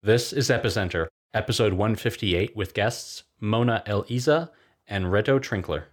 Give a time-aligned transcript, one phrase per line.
[0.00, 4.52] This is Epicenter, episode 158, with guests Mona El Isa
[4.86, 5.86] and Reto Trinkler.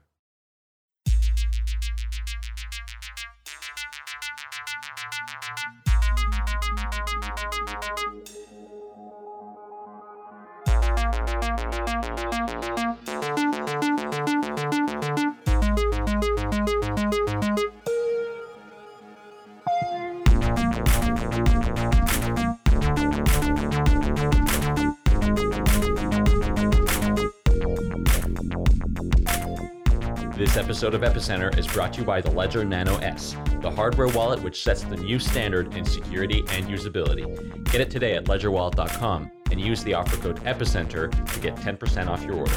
[30.85, 34.43] Episode of Epicenter is brought to you by the Ledger Nano S, the hardware wallet
[34.43, 37.25] which sets the new standard in security and usability.
[37.71, 42.23] Get it today at ledgerwallet.com and use the offer code Epicenter to get 10% off
[42.23, 42.53] your order.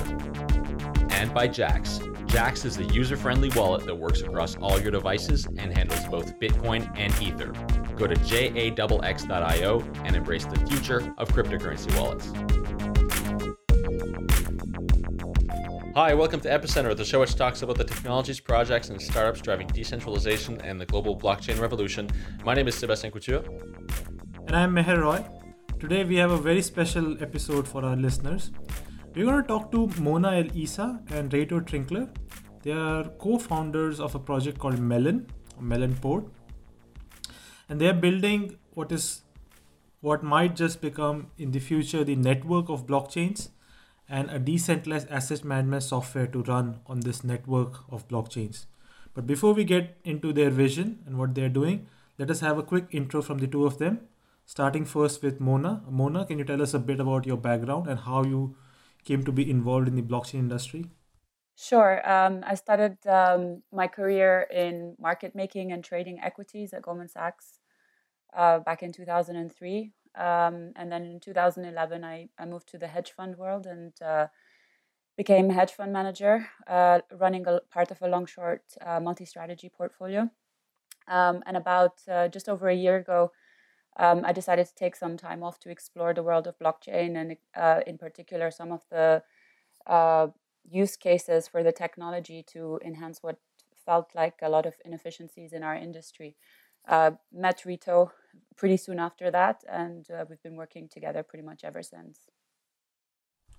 [1.15, 2.01] And by Jaxx.
[2.27, 6.39] Jaxx is the user friendly wallet that works across all your devices and handles both
[6.39, 7.53] Bitcoin and Ether.
[7.97, 12.31] Go to jaxx.io and embrace the future of cryptocurrency wallets.
[16.01, 19.67] Hi, welcome to Epicenter, the show which talks about the technologies, projects, and startups driving
[19.67, 22.09] decentralization and the global blockchain revolution.
[22.45, 23.43] My name is Sebastian Couture.
[24.47, 25.25] And I'm Meher Roy.
[25.81, 28.53] Today we have a very special episode for our listeners.
[29.13, 32.09] We're going to talk to Mona El Isa and Reto Trinkler.
[32.63, 35.27] They are co-founders of a project called Melon,
[35.61, 36.27] Melon Port.
[37.69, 39.23] And they're building what is
[40.01, 43.49] what might just become in the future the network of blockchains
[44.09, 48.67] and a decentralized asset management software to run on this network of blockchains.
[49.15, 51.87] But before we get into their vision and what they're doing,
[52.19, 54.01] let us have a quick intro from the two of them.
[54.47, 55.83] Starting first with Mona.
[55.91, 58.57] Mona, can you tell us a bit about your background and how you
[59.05, 60.87] came to be involved in the blockchain industry?
[61.57, 62.09] Sure.
[62.09, 67.59] Um, I started um, my career in market making and trading equities at Goldman Sachs
[68.37, 69.93] uh, back in 2003.
[70.19, 74.27] Um, and then in 2011, I, I moved to the hedge fund world and uh,
[75.17, 79.25] became a hedge fund manager, uh, running a part of a long short uh, multi
[79.25, 80.29] strategy portfolio.
[81.07, 83.31] Um, and about uh, just over a year ago,
[83.97, 87.37] um, I decided to take some time off to explore the world of blockchain and,
[87.57, 89.23] uh, in particular, some of the
[89.87, 90.29] uh,
[90.69, 93.39] use cases for the technology to enhance what
[93.87, 96.37] felt like a lot of inefficiencies in our industry
[96.89, 98.11] uh, met Reto
[98.57, 102.29] pretty soon after that, and uh, we've been working together pretty much ever since.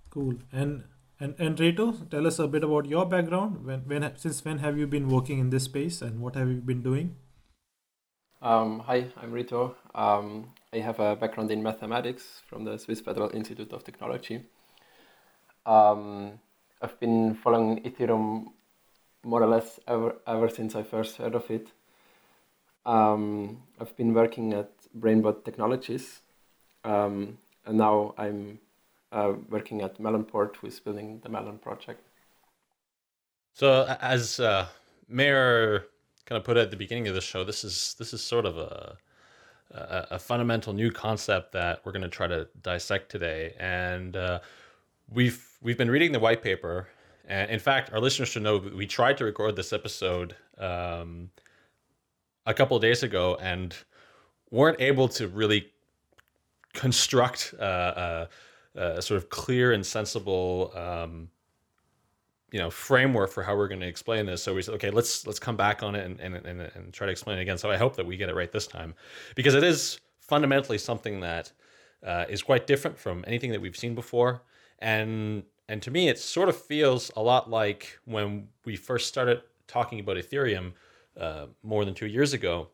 [0.09, 0.35] Cool.
[0.52, 0.84] And
[1.19, 3.66] and and Reto, tell us a bit about your background.
[3.66, 6.62] When when since when have you been working in this space, and what have you
[6.62, 7.16] been doing?
[8.41, 9.75] Um, hi, I'm Reto.
[9.94, 14.46] Um, I have a background in mathematics from the Swiss Federal Institute of Technology.
[15.66, 16.40] Um,
[16.81, 18.46] I've been following Ethereum
[19.24, 21.68] more or less ever, ever since I first heard of it.
[22.85, 26.22] Um, I've been working at Brainbot Technologies,
[26.84, 28.59] um, and now I'm
[29.12, 32.01] uh, working at Melonport, who is building the Melon project.
[33.53, 34.68] So, as uh,
[35.12, 35.84] Meher
[36.25, 38.57] kind of put at the beginning of the show, this is this is sort of
[38.57, 38.97] a
[39.72, 44.39] a, a fundamental new concept that we're going to try to dissect today, and uh,
[45.12, 46.88] we've we've been reading the white paper,
[47.28, 50.35] and in fact, our listeners should know we tried to record this episode.
[50.57, 51.29] Um,
[52.45, 53.75] a couple of days ago and
[54.51, 55.67] weren't able to really
[56.73, 58.27] construct uh,
[58.75, 61.29] a, a, sort of clear and sensible um,
[62.51, 64.44] you know framework for how we're going to explain this.
[64.44, 67.05] So we said okay let's let's come back on it and, and, and, and try
[67.05, 67.57] to explain it again.
[67.57, 68.94] So i hope that we get it right this time
[69.35, 71.51] because it is fundamentally something that
[72.06, 74.41] uh, is quite different from anything that we've seen before.
[74.79, 79.41] And and to me it sort of feels a lot like when we first started
[79.67, 80.73] talking about ethereum
[81.17, 82.67] uh, more than two years ago,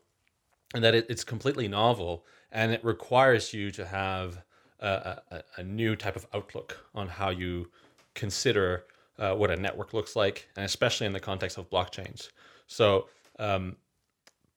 [0.74, 4.42] and that it, it's completely novel and it requires you to have
[4.80, 7.68] a, a, a new type of outlook on how you
[8.14, 8.84] consider
[9.18, 12.30] uh, what a network looks like, and especially in the context of blockchains.
[12.66, 13.08] So,
[13.38, 13.76] um,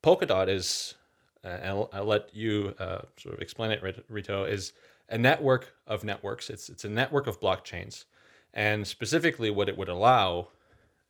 [0.03, 0.95] Polkadot is,
[1.43, 4.73] uh, and I'll, I'll, let you uh, sort of explain it, Reto, is
[5.09, 6.49] a network of networks.
[6.49, 8.05] It's it's a network of blockchains,
[8.53, 10.47] and specifically, what it would allow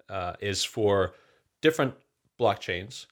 [0.09, 1.13] uh, is for
[1.61, 1.93] different
[2.39, 3.05] blockchains,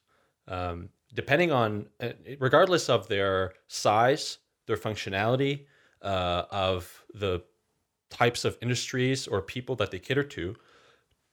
[0.47, 2.09] um, depending on, uh,
[2.39, 5.65] regardless of their size, their functionality,
[6.01, 7.43] uh, of the
[8.09, 10.55] types of industries or people that they cater to,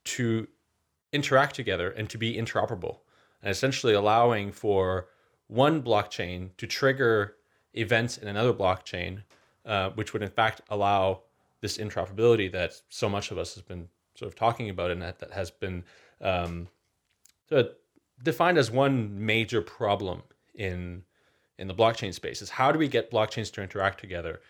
[0.04, 0.48] to
[1.12, 2.98] interact together and to be interoperable,
[3.42, 5.08] and essentially allowing for
[5.46, 7.36] one blockchain to trigger
[7.74, 9.22] events in another blockchain,
[9.66, 11.22] uh, which would in fact allow
[11.60, 15.18] this interoperability that so much of us has been sort of talking about and that,
[15.18, 15.84] that has been
[16.20, 16.68] um,
[18.24, 20.22] defined as one major problem
[20.54, 21.04] in
[21.58, 24.40] in the blockchain space is how do we get blockchains to interact together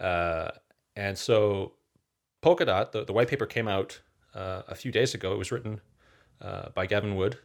[0.00, 0.50] Uh,
[0.96, 1.72] and so
[2.42, 4.00] Polkadot, the, the white paper came out
[4.34, 5.32] uh, a few days ago.
[5.32, 5.80] It was written
[6.40, 7.38] uh, by Gavin Wood,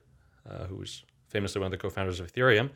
[0.49, 2.69] uh, who was famously one of the co-founders of Ethereum.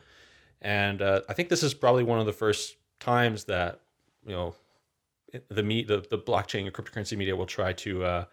[0.60, 3.80] And uh, I think this is probably one of the first times that
[4.26, 4.54] you know
[5.48, 8.24] the me the, the blockchain and cryptocurrency media will try to uh,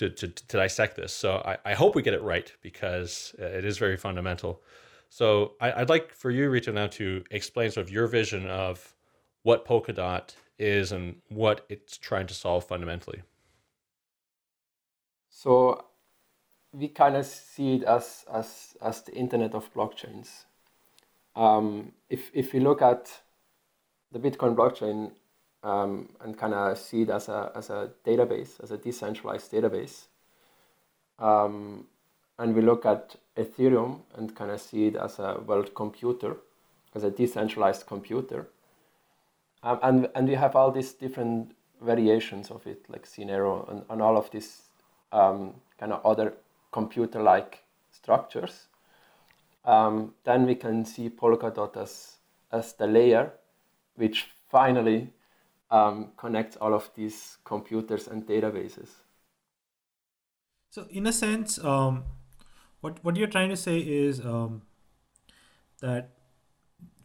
[0.00, 1.12] to, to, to dissect this.
[1.12, 4.62] So I, I hope we get it right because it is very fundamental.
[5.10, 8.94] So I, would like for you, Reto, now to explain sort of your vision of
[9.42, 13.20] what Polkadot is and what it's trying to solve fundamentally.
[15.28, 15.84] So
[16.72, 20.44] we kind of see it as, as, as the internet of blockchains.
[21.36, 23.20] Um, if, if you look at
[24.12, 25.12] the Bitcoin blockchain
[25.62, 30.06] um, and kind of see it as a, as a database, as a decentralized database,
[31.18, 31.86] um,
[32.38, 36.36] and we look at Ethereum and kind of see it as a world computer,
[36.94, 38.48] as a decentralized computer,
[39.62, 41.52] um, and, and we have all these different
[41.82, 44.62] variations of it, like Cinero and, and all of these
[45.12, 46.34] um, kind of other
[46.72, 48.66] computer-like structures.
[49.64, 52.16] Um, then we can see Polkadot as,
[52.50, 53.32] as the layer
[53.96, 55.10] which finally
[55.70, 58.88] um, connects all of these computers and databases.
[60.70, 62.04] So, in a sense, um,
[62.80, 64.62] what what you're trying to say is um,
[65.80, 66.10] that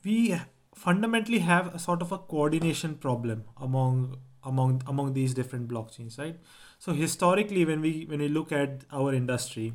[0.04, 0.40] we
[0.76, 6.40] fundamentally have a sort of a coordination problem among among among these different blockchains, right?
[6.80, 9.74] So historically, when we when we look at our industry,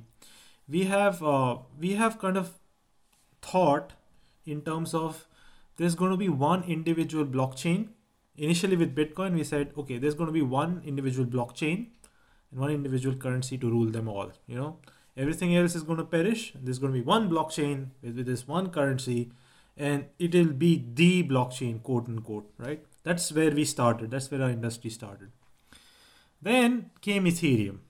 [0.69, 2.52] we have uh, we have kind of
[3.42, 3.94] thought
[4.46, 5.26] in terms of
[5.76, 7.88] there's going to be one individual blockchain.
[8.40, 11.88] Initially, with Bitcoin, we said, okay, there's going to be one individual blockchain
[12.50, 14.32] and one individual currency to rule them all.
[14.46, 14.78] You know,
[15.14, 16.54] everything else is going to perish.
[16.54, 19.31] There's going to be one blockchain with, this one currency
[19.76, 22.82] and it'll be the blockchain, quote unquote, right?
[23.02, 24.10] That's where we started.
[24.10, 25.32] That's where our industry started.
[26.40, 27.81] Then came Ethereum.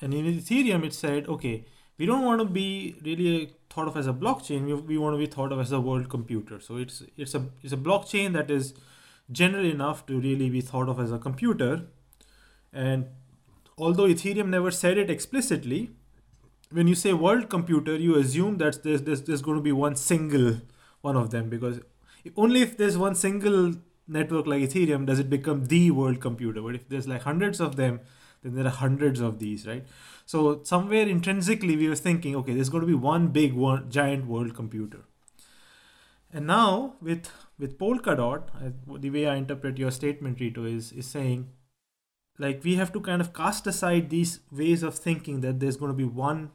[0.00, 1.66] And in Ethereum, it said, okay,
[1.98, 4.66] we don't want to be really thought of as a blockchain.
[4.66, 6.60] We, we want to be thought of as a world computer.
[6.60, 8.74] So it's it's a it's a blockchain that is
[9.30, 11.82] general enough to really be thought of as a computer.
[12.72, 13.06] And
[13.76, 15.90] although Ethereum never said it explicitly,
[16.70, 19.96] when you say world computer, you assume that there's, there's, there's going to be one
[19.96, 20.60] single
[21.00, 21.80] one of them because
[22.36, 23.74] only if there's one single
[24.06, 26.60] network like Ethereum does it become the world computer.
[26.60, 28.00] But if there's like hundreds of them,
[28.42, 29.86] then there are hundreds of these, right?
[30.28, 34.26] So somewhere intrinsically we were thinking, okay, there's going to be one big one giant
[34.26, 35.04] world computer.
[36.30, 38.42] And now with with Polkadot,
[39.00, 41.46] the way I interpret your statement, Reto, is is saying
[42.38, 45.92] like we have to kind of cast aside these ways of thinking that there's going
[45.92, 46.50] to be one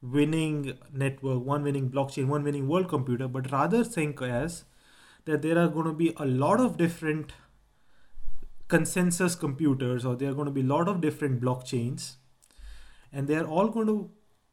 [0.00, 4.62] winning network, one winning blockchain, one winning world computer, but rather think as
[5.24, 7.32] that there are going to be a lot of different
[8.68, 12.08] consensus computers or there are going to be a lot of different blockchains
[13.12, 14.10] and they're all going to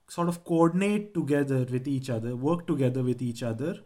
[0.07, 3.79] sort of coordinate together with each other, work together with each other,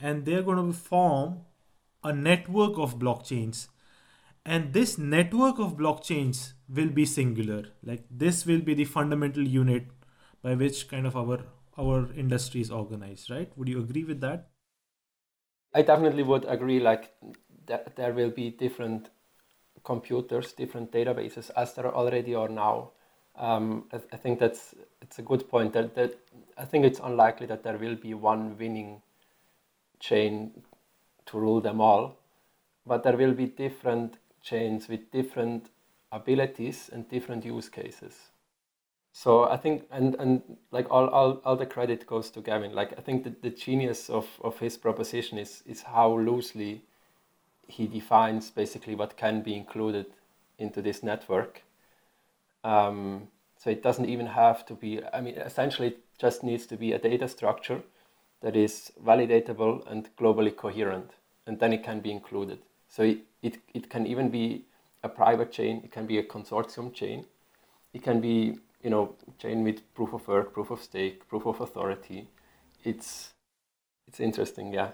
[0.00, 1.40] and they're going to form
[2.02, 3.68] a network of blockchains.
[4.46, 7.64] And this network of blockchains will be singular.
[7.82, 9.86] Like this will be the fundamental unit
[10.44, 11.38] by which kind of our
[11.76, 14.48] our industry is organized right would you agree with that
[15.74, 17.10] i definitely would agree like
[17.66, 19.08] that there will be different
[19.84, 22.92] computers different databases as there already are now
[23.36, 26.18] um, I, I, think that's it's a good point that, that
[26.56, 29.02] i think it's unlikely that there will be one winning
[30.00, 30.62] chain
[31.26, 32.16] to rule them all
[32.86, 35.70] but there will be different chains with different
[36.12, 38.14] abilities and different use cases
[39.16, 42.74] so I think and and like all, all, all the credit goes to Gavin.
[42.74, 46.82] Like I think the, the genius of, of his proposition is is how loosely
[47.68, 50.06] he defines basically what can be included
[50.58, 51.62] into this network.
[52.64, 56.76] Um, so it doesn't even have to be I mean essentially it just needs to
[56.76, 57.82] be a data structure
[58.42, 61.12] that is validatable and globally coherent
[61.46, 62.58] and then it can be included.
[62.88, 64.64] So it, it, it can even be
[65.02, 67.26] a private chain, it can be a consortium chain,
[67.92, 71.60] it can be you know, chain with proof of work, proof of stake, proof of
[71.60, 72.28] authority.
[72.84, 73.32] It's
[74.06, 74.90] it's interesting, yeah.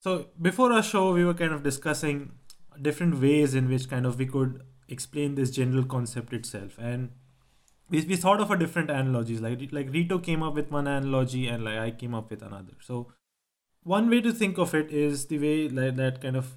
[0.00, 2.32] So before our show, we were kind of discussing
[2.80, 7.10] different ways in which kind of we could explain this general concept itself, and
[7.88, 9.40] we, we thought of a different analogies.
[9.40, 12.74] Like like Reto came up with one analogy, and like I came up with another.
[12.80, 13.12] So
[13.82, 16.54] one way to think of it is the way like that kind of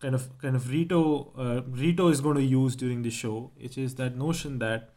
[0.00, 3.78] kind of kind of Reto uh, Reto is going to use during the show, which
[3.78, 4.90] is that notion that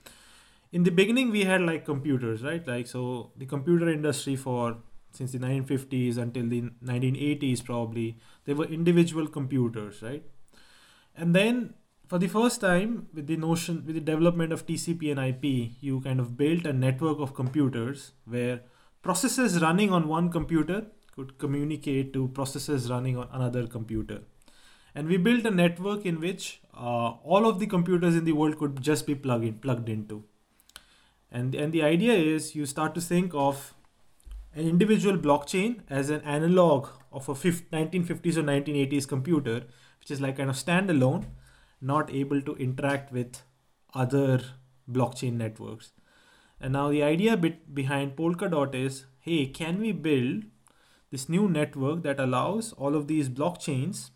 [0.71, 2.67] in the beginning we had like computers, right?
[2.67, 4.77] Like so the computer industry for
[5.11, 10.23] since the 1950s until the 1980s probably they were individual computers right
[11.15, 11.73] and then
[12.07, 15.99] for the first time with the notion with the development of tcp and ip you
[16.01, 18.61] kind of built a network of computers where
[19.01, 20.85] processes running on one computer
[21.17, 24.19] could communicate to processes running on another computer.
[24.93, 28.57] And we built a network in which uh, all of the computers in the world
[28.59, 30.23] could just be plugged in, plugged into.
[31.31, 33.73] And and the idea is you start to think of
[34.53, 39.57] an individual blockchain as an analog of a 1950s or 1980s computer
[39.99, 41.25] which is like kind of standalone
[41.81, 43.41] not able to interact with
[43.93, 44.41] other
[44.89, 45.91] blockchain networks
[46.59, 50.43] and now the idea bit behind polkadot is hey can we build
[51.11, 54.09] this new network that allows all of these blockchains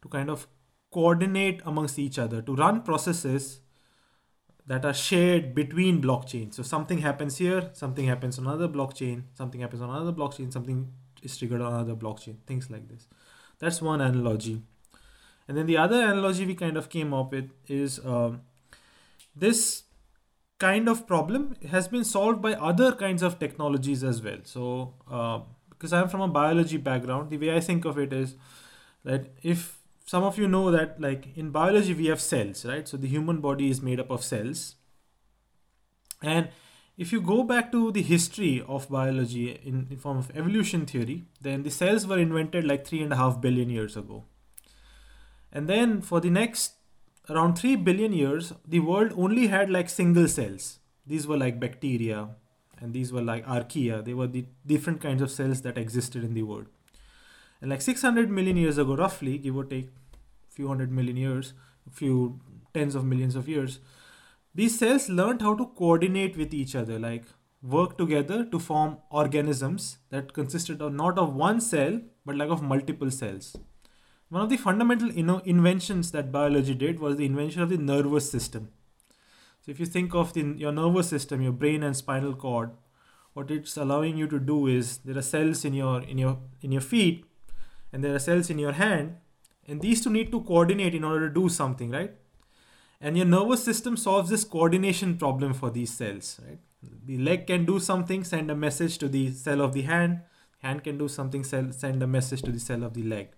[0.00, 0.46] to kind of
[0.92, 3.60] coordinate amongst each other to run processes
[4.66, 6.54] that are shared between blockchains.
[6.54, 10.92] So something happens here, something happens on another blockchain, something happens on another blockchain, something
[11.22, 13.08] is triggered on another blockchain, things like this.
[13.58, 14.62] That's one analogy.
[15.52, 18.40] And then the other analogy we kind of came up with is um,
[19.36, 19.82] this
[20.58, 24.38] kind of problem has been solved by other kinds of technologies as well.
[24.44, 28.34] So, uh, because I'm from a biology background, the way I think of it is
[29.04, 32.88] that if some of you know that like in biology we have cells right?
[32.88, 34.76] So the human body is made up of cells.
[36.22, 36.48] And
[36.96, 41.24] if you go back to the history of biology in, in form of evolution theory
[41.42, 44.24] then the cells were invented like three and a half billion years ago
[45.52, 46.74] and then for the next
[47.30, 50.78] around 3 billion years the world only had like single cells.
[51.06, 52.28] These were like bacteria
[52.80, 54.04] and these were like archaea.
[54.04, 56.66] They were the different kinds of cells that existed in the world.
[57.60, 61.52] And like 600 million years ago, roughly, give or take a few hundred million years,
[61.86, 62.40] a few
[62.74, 63.78] tens of millions of years,
[64.54, 67.24] these cells learned how to coordinate with each other, like
[67.62, 72.62] work together to form organisms that consisted of not of one cell, but like of
[72.62, 73.56] multiple cells.
[74.32, 78.70] One of the fundamental inventions that biology did was the invention of the nervous system.
[79.60, 82.70] So if you think of the, your nervous system, your brain and spinal cord,
[83.34, 86.72] what it's allowing you to do is there are cells in your in your in
[86.72, 87.26] your feet
[87.92, 89.18] and there are cells in your hand
[89.68, 92.14] and these two need to coordinate in order to do something right?
[93.02, 96.58] And your nervous system solves this coordination problem for these cells right?
[97.04, 100.20] The leg can do something send a message to the cell of the hand.
[100.62, 103.28] Hand can do something send a message to the cell of the leg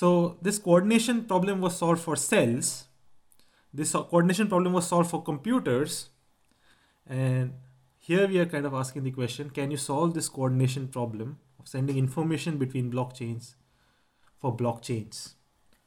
[0.00, 0.10] so
[0.48, 2.72] this coordination problem was solved for cells
[3.82, 5.98] this coordination problem was solved for computers
[7.06, 7.52] and
[7.98, 11.68] here we are kind of asking the question can you solve this coordination problem of
[11.68, 13.54] sending information between blockchains
[14.44, 15.34] for blockchains,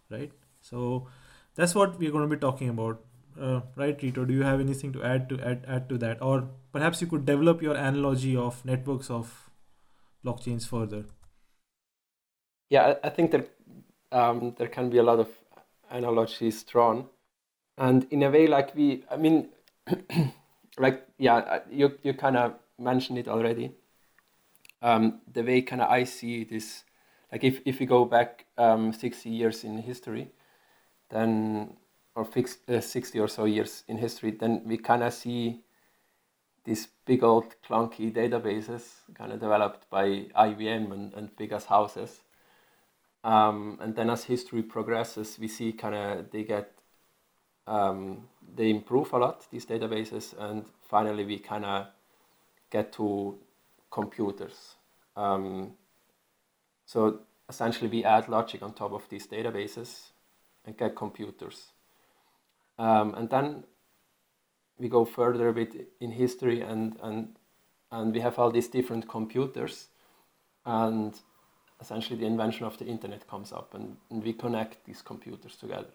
[0.10, 0.32] right?
[0.62, 1.08] So
[1.56, 3.04] that's what we're going to be talking about,
[3.40, 4.28] uh, right, Reto?
[4.28, 7.26] Do you have anything to add to add, add to that, or perhaps you could
[7.26, 9.52] develop your analogy of networks of
[10.26, 11.06] blockchains further?
[12.70, 13.50] Yeah, I think that
[14.12, 15.30] um, there can be a lot of
[15.90, 17.06] analogies drawn,
[17.78, 19.50] and in a way, like we, I mean,
[20.78, 23.72] like yeah, you you kind of mentioned it already
[24.82, 26.84] um, the way kind of I see it is
[27.32, 30.30] like if, if we go back um, 60 years in history,
[31.10, 31.78] then
[32.16, 35.62] or fix, uh, 60 or so years in history, then we kind of see
[36.64, 38.84] these big old clunky databases
[39.14, 42.22] kind of developed by IBM and, and big as houses.
[43.28, 46.72] Um, and then as history progresses, we see kind of they get
[47.68, 51.88] um, they improve a lot these databases, and finally we kind of
[52.72, 53.38] get to
[53.92, 54.76] computers.
[55.18, 55.74] Um,
[56.86, 57.20] so
[57.50, 60.12] essentially, we add logic on top of these databases
[60.64, 61.74] and get computers.
[62.80, 63.66] Um, and then
[64.80, 67.36] we go further a bit in history, and and
[67.92, 69.90] and we have all these different computers,
[70.66, 71.20] and
[71.80, 75.94] essentially the invention of the internet comes up, and, and we connect these computers together.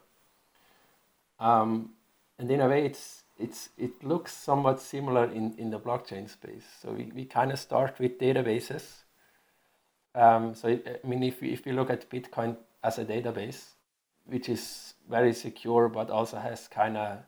[1.40, 1.90] Um,
[2.38, 6.64] and in a way, it's it's it looks somewhat similar in, in the blockchain space.
[6.80, 8.84] So we, we kind of start with databases.
[10.14, 13.64] Um, so it, I mean, if we, if we look at Bitcoin as a database,
[14.26, 17.18] which is very secure but also has kind of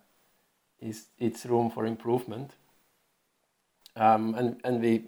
[0.80, 2.52] is its room for improvement.
[3.96, 5.04] Um, and and we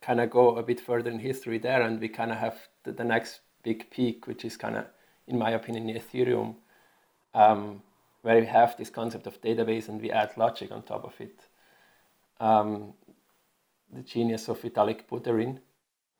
[0.00, 2.92] kind of go a bit further in history there, and we kind of have the,
[2.92, 4.86] the next big peak, which is kind of,
[5.26, 6.54] in my opinion, Ethereum.
[7.34, 7.82] Um,
[8.22, 11.46] where we have this concept of database and we add logic on top of it.
[12.38, 12.92] Um,
[13.92, 15.58] the genius of Vitalik Buterin.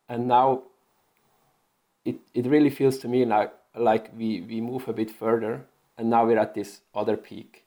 [0.08, 0.62] And now
[2.04, 5.66] it, it really feels to me like, like we, we move a bit further
[5.98, 7.64] and now we're at this other peak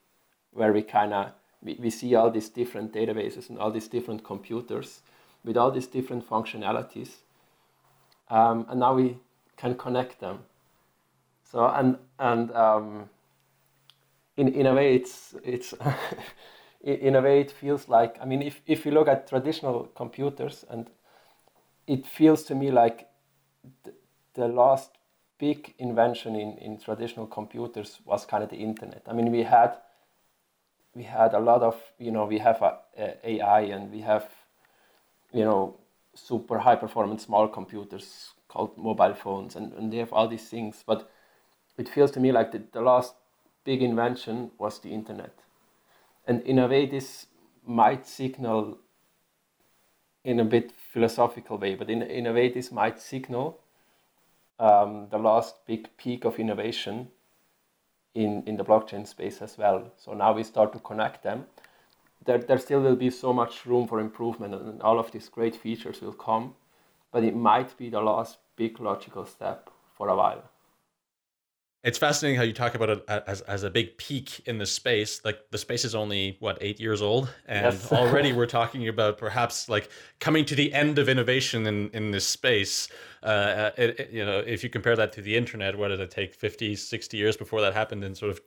[0.52, 4.24] where we kind of we, we see all these different databases and all these different
[4.24, 5.02] computers
[5.44, 7.10] with all these different functionalities.
[8.30, 9.18] Um, and now we
[9.58, 10.40] can connect them.
[11.44, 13.10] So and and um,
[14.38, 15.74] in in a way it's it's
[16.82, 20.66] in a way it feels like I mean if if you look at traditional computers
[20.70, 20.90] and
[21.86, 23.08] it feels to me like
[23.84, 23.94] the,
[24.34, 24.92] the last
[25.38, 29.04] big invention in, in traditional computers was kind of the internet.
[29.08, 29.78] I mean we had
[30.96, 34.28] we had a lot of you know we have a, a AI and we have
[35.34, 35.76] you know
[36.16, 40.84] super high performance small computers called mobile phones and, and they have all these things.
[40.86, 41.10] But
[41.78, 43.16] it feels to me like the, the last
[43.64, 45.34] big invention was the internet.
[46.28, 47.28] And in a way this
[47.66, 48.78] might signal
[50.24, 53.60] in a bit philosophical way but in, in a way this might signal
[54.60, 57.08] um, the last big peak of innovation
[58.14, 59.92] in, in the blockchain space as well.
[59.98, 61.46] So now we start to connect them
[62.26, 65.56] there, there still will be so much room for improvement and all of these great
[65.56, 66.54] features will come
[67.12, 70.44] but it might be the last big logical step for a while
[71.84, 75.20] it's fascinating how you talk about it as, as a big peak in the space.
[75.26, 77.92] Like the space is only what eight years old, and yes.
[77.92, 79.90] already we're talking about perhaps like
[80.22, 82.88] coming to the end of innovation in in this space.
[83.22, 86.10] Uh, it, it, you know, if you compare that to the internet, what did it
[86.10, 88.04] take 50, 60 years before that happened?
[88.06, 88.42] And sort of,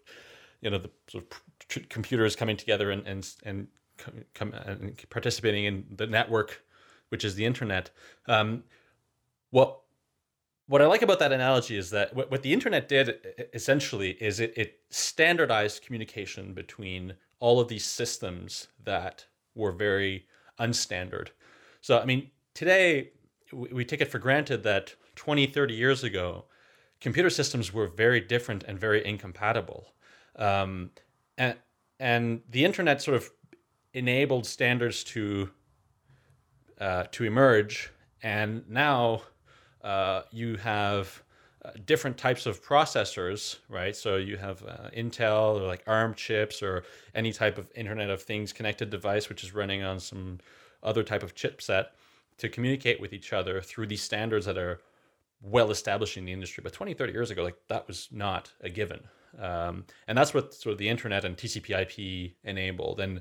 [0.63, 1.41] you know, the sort of
[1.89, 3.69] computers coming together and and and,
[4.35, 6.63] come, and participating in the network,
[7.09, 7.91] which is the internet.
[8.27, 8.65] Um,
[9.51, 9.81] what
[10.69, 13.19] what I like about that analogy is that what, what the internet did
[13.55, 20.27] essentially is it, it standardized communication between all of these systems that were very
[20.59, 21.29] unstandard.
[21.81, 23.11] So, I mean, today
[23.53, 26.47] we, we take it for granted that 20, 30 years ago,
[27.01, 29.87] computer systems were very different and very incompatible.
[30.37, 30.91] Um,
[31.39, 33.31] and, the internet sort of
[33.95, 35.51] enabled standards to
[36.79, 37.91] uh, to emerge,
[38.23, 39.23] and now
[39.83, 41.23] uh, you have
[41.65, 43.97] uh, different types of processors, right?
[43.97, 48.23] So you have uh, Intel or like ARM chips or any type of Internet of
[48.23, 50.39] Things connected device, which is running on some
[50.83, 51.87] other type of chipset
[52.39, 54.81] to communicate with each other through these standards that are
[55.41, 56.63] well established in the industry.
[56.63, 59.01] But 20, 30 years ago, like that was not a given.
[59.39, 63.01] Um, and that's what sort of the internet and TCP IP enabled.
[63.01, 63.21] And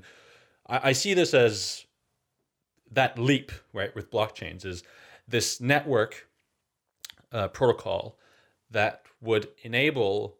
[0.68, 1.84] I, I see this as
[2.92, 4.82] that leap, right, with blockchains is
[5.28, 6.28] this network
[7.32, 8.18] uh, protocol
[8.70, 10.36] that would enable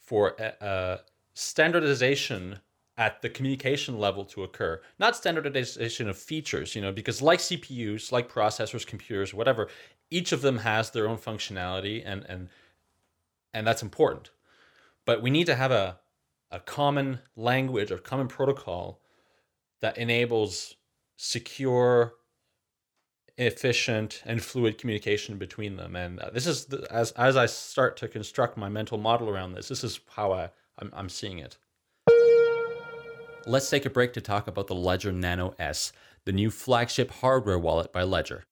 [0.00, 1.00] for a, a
[1.34, 2.58] standardization
[2.98, 8.12] at the communication level to occur not standardization of features you know because like cpus
[8.12, 9.68] like processors computers whatever
[10.10, 12.50] each of them has their own functionality and and
[13.54, 14.30] and that's important
[15.04, 15.98] but we need to have a
[16.52, 19.00] a common language or common protocol
[19.80, 20.76] that enables
[21.16, 22.12] secure
[23.38, 25.96] efficient and fluid communication between them.
[25.96, 29.52] And uh, this is the, as as I start to construct my mental model around
[29.52, 29.68] this.
[29.68, 31.56] This is how I I'm, I'm seeing it.
[33.46, 35.92] Let's take a break to talk about the Ledger Nano S,
[36.26, 38.44] the new flagship hardware wallet by Ledger.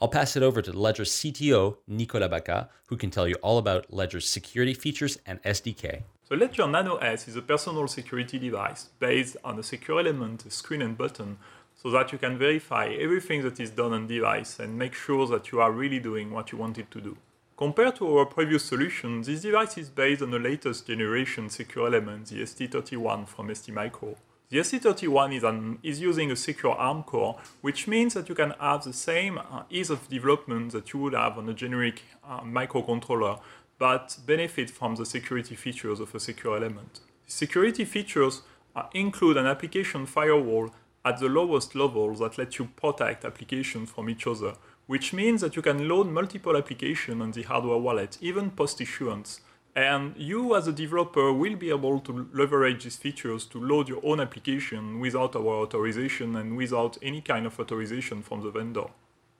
[0.00, 3.92] I'll pass it over to Ledger's CTO, Nicolas Bacca, who can tell you all about
[3.92, 6.02] Ledger's security features and SDK.
[6.28, 10.50] So Ledger Nano S is a personal security device based on a secure element, a
[10.50, 11.38] screen and button,
[11.74, 15.52] so that you can verify everything that is done on device and make sure that
[15.52, 17.16] you are really doing what you wanted to do.
[17.56, 22.26] Compared to our previous solution, this device is based on the latest generation secure element,
[22.26, 24.16] the ST31 from STMicro.
[24.54, 28.54] The ST31 is, an, is using a secure ARM core, which means that you can
[28.60, 32.40] have the same uh, ease of development that you would have on a generic uh,
[32.42, 33.40] microcontroller,
[33.80, 37.00] but benefit from the security features of a secure element.
[37.26, 38.42] Security features
[38.76, 40.70] uh, include an application firewall
[41.04, 44.54] at the lowest level that lets you protect applications from each other,
[44.86, 49.40] which means that you can load multiple applications on the hardware wallet, even post-issuance.
[49.76, 54.00] And you as a developer will be able to leverage these features to load your
[54.04, 58.86] own application without our authorization and without any kind of authorization from the vendor.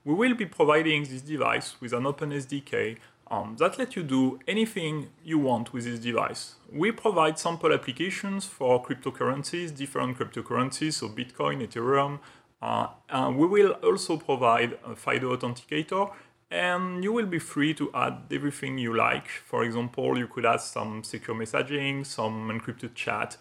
[0.05, 2.99] We will be providing this device with an open SDK
[3.31, 6.57] um, that let you do anything you want with this device.
[6.71, 12.19] We provide sample applications for cryptocurrencies, different cryptocurrencies, so Bitcoin, Ethereum.
[12.61, 16.13] Uh, and we will also provide a FIDO authenticator,
[16.51, 19.29] and you will be free to add everything you like.
[19.29, 23.37] For example, you could add some secure messaging, some encrypted chat,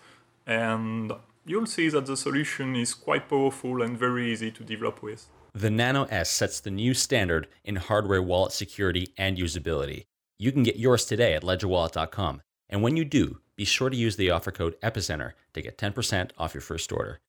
[0.45, 1.11] and
[1.45, 5.27] you'll see that the solution is quite powerful and very easy to develop with.
[5.53, 10.05] The Nano S sets the new standard in hardware wallet security and usability.
[10.39, 12.41] You can get yours today at ledgerwallet.com.
[12.69, 16.31] And when you do, be sure to use the offer code EPICENTER to get 10%
[16.39, 17.19] off your first order.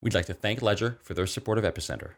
[0.00, 2.12] We'd like to thank Ledger for their support of Epicenter.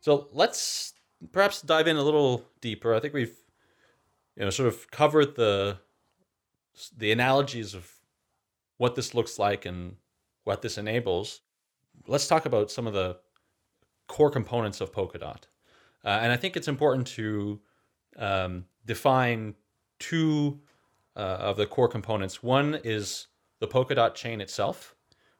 [0.00, 0.93] So let's
[1.32, 2.94] perhaps dive in a little deeper.
[2.94, 3.36] I think we've
[4.36, 5.78] you know sort of covered the
[6.96, 7.90] the analogies of
[8.76, 9.96] what this looks like and
[10.44, 11.40] what this enables.
[12.06, 13.18] Let's talk about some of the
[14.08, 15.44] core components of Polkadot.
[16.04, 17.60] Uh, and I think it's important to
[18.16, 19.54] um, define
[19.98, 20.60] two
[21.16, 22.42] uh, of the core components.
[22.42, 23.28] One is
[23.60, 24.94] the Polkadot chain itself,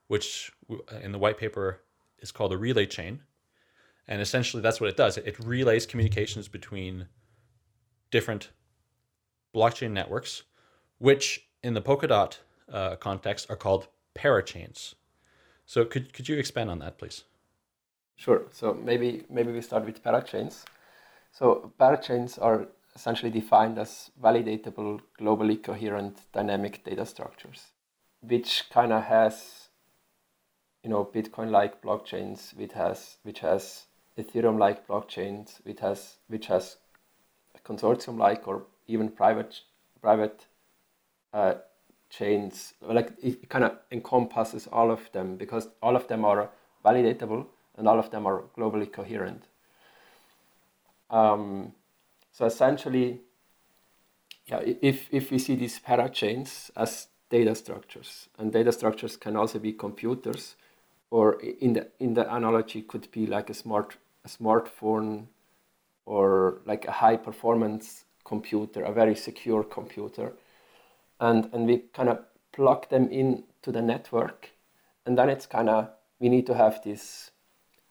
[0.07, 0.51] which
[1.01, 1.81] in the white paper
[2.19, 3.21] is called a relay chain.
[4.07, 5.17] And essentially, that's what it does.
[5.17, 7.07] It relays communications between
[8.11, 8.51] different
[9.53, 10.43] blockchain networks,
[10.99, 12.37] which in the Polkadot
[12.71, 14.93] uh, context are called parachains.
[15.65, 17.23] So, could, could you expand on that, please?
[18.15, 18.43] Sure.
[18.51, 20.63] So maybe maybe we start with parachains.
[21.31, 27.73] So parachains are essentially defined as validatable, globally coherent, dynamic data structures,
[28.21, 29.67] which kind of has,
[30.81, 33.84] you know, Bitcoin-like blockchains, which has which has
[34.17, 36.77] Ethereum-like blockchains, which has which has
[37.63, 39.61] consortium-like or even private
[40.01, 40.45] private
[41.33, 41.55] uh,
[42.09, 42.73] chains.
[42.81, 46.49] Like it kind of encompasses all of them because all of them are
[46.83, 47.47] validatable
[47.77, 49.43] and all of them are globally coherent.
[51.09, 51.73] Um,
[52.31, 53.21] so essentially,
[54.47, 59.59] yeah, if, if we see these parachains as data structures, and data structures can also
[59.59, 60.55] be computers,
[61.09, 65.27] or in the in the analogy could be like a smart a smartphone,
[66.05, 70.33] or like a high performance computer, a very secure computer,
[71.19, 72.19] and and we kind of
[72.51, 74.49] plug them in to the network,
[75.05, 77.31] and then it's kind of we need to have this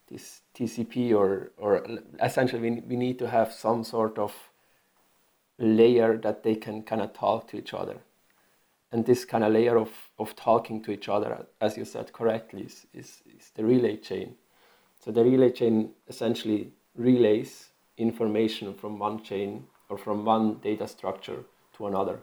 [0.09, 1.87] this TCP or or
[2.23, 4.33] essentially we, we need to have some sort of
[5.59, 7.99] layer that they can kind of talk to each other.
[8.93, 12.63] And this kind of layer of, of talking to each other, as you said correctly,
[12.63, 14.37] is, is, is the relay chain.
[15.05, 21.45] So the relay chain essentially relays information from one chain or from one data structure
[21.77, 22.21] to another.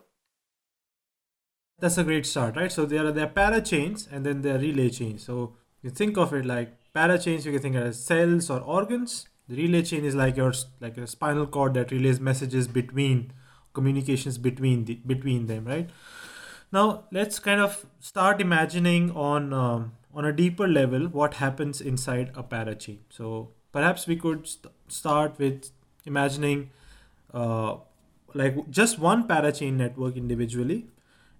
[1.80, 2.72] That's a great start, right?
[2.72, 5.24] So there are there are parachains and then are relay chains.
[5.24, 9.28] So you think of it like parachains you can think of as cells or organs
[9.48, 13.32] the relay chain is like your like a spinal cord that relays messages between
[13.74, 15.90] communications between the between them right
[16.72, 22.32] now let's kind of start imagining on um, on a deeper level what happens inside
[22.36, 25.72] a parachain so perhaps we could st- start with
[26.06, 26.70] imagining
[27.34, 27.78] uh,
[28.34, 30.88] like just one parachain network individually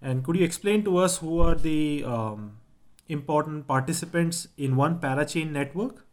[0.00, 2.58] and could you explain to us who are the um,
[3.08, 6.06] important participants in one parachain network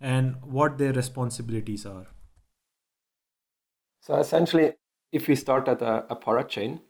[0.00, 2.06] and what their responsibilities are.
[4.00, 4.74] So essentially,
[5.12, 6.80] if we start at a, a parachain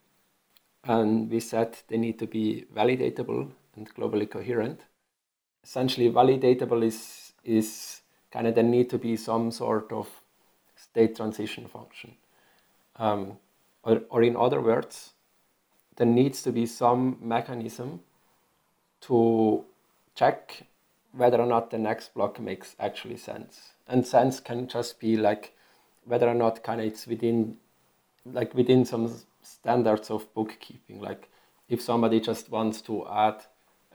[0.83, 4.85] and we said they need to be validatable and globally coherent,
[5.63, 10.07] essentially validatable is is kind of there need to be some sort of
[10.75, 12.15] state transition function.
[12.97, 13.37] Um,
[13.83, 15.13] or, or in other words,
[15.95, 18.01] there needs to be some mechanism
[19.01, 19.63] to
[20.15, 20.63] check
[21.13, 23.73] whether or not the next block makes actually sense.
[23.87, 25.53] And sense can just be like
[26.05, 27.57] whether or not kind of it's within
[28.25, 31.01] like within some standards of bookkeeping.
[31.01, 31.29] Like
[31.67, 33.43] if somebody just wants to add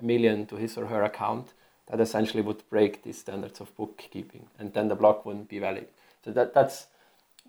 [0.00, 1.52] a million to his or her account,
[1.88, 5.88] that essentially would break these standards of bookkeeping, and then the block wouldn't be valid.
[6.24, 6.86] So that, that's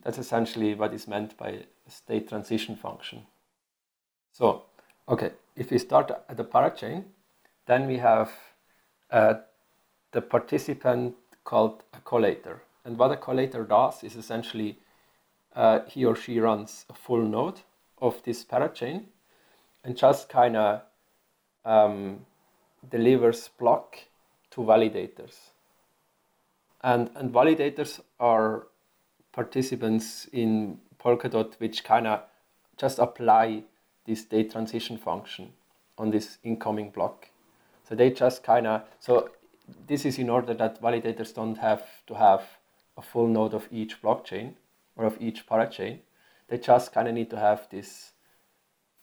[0.03, 3.25] that's essentially what is meant by state transition function.
[4.31, 4.63] So,
[5.07, 7.05] okay, if we start at the parachain,
[7.65, 8.31] then we have
[9.09, 9.35] uh,
[10.11, 12.59] the participant called a collator.
[12.83, 14.77] And what a collator does is essentially
[15.55, 17.61] uh, he or she runs a full node
[17.99, 19.05] of this parachain
[19.83, 20.81] and just kind of
[21.63, 22.25] um,
[22.89, 23.97] delivers block
[24.51, 25.35] to validators.
[26.81, 28.67] And, and validators are
[29.31, 32.21] participants in Polkadot which kind of
[32.77, 33.63] just apply
[34.05, 35.53] this state transition function
[35.97, 37.29] on this incoming block.
[37.87, 39.29] So they just kind of, so
[39.87, 42.43] this is in order that validators don't have to have
[42.97, 44.53] a full node of each blockchain
[44.95, 45.99] or of each parachain.
[46.47, 48.11] They just kind of need to have this,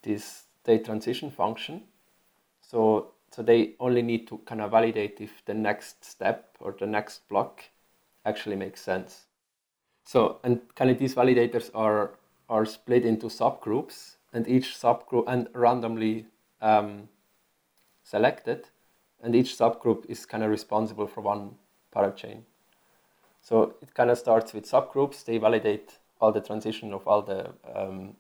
[0.03, 1.83] this state transition function.
[2.61, 6.87] So, so they only need to kind of validate if the next step or the
[6.87, 7.63] next block
[8.25, 9.27] actually makes sense.
[10.05, 12.13] So, and kind of these validators are,
[12.49, 16.27] are split into subgroups and each subgroup and randomly
[16.61, 17.09] um,
[18.03, 18.67] selected
[19.23, 21.55] and each subgroup is kind of responsible for one
[21.95, 22.43] parachain.
[23.41, 25.25] So it kind of starts with subgroups.
[25.25, 28.15] They validate all the transition of all the um,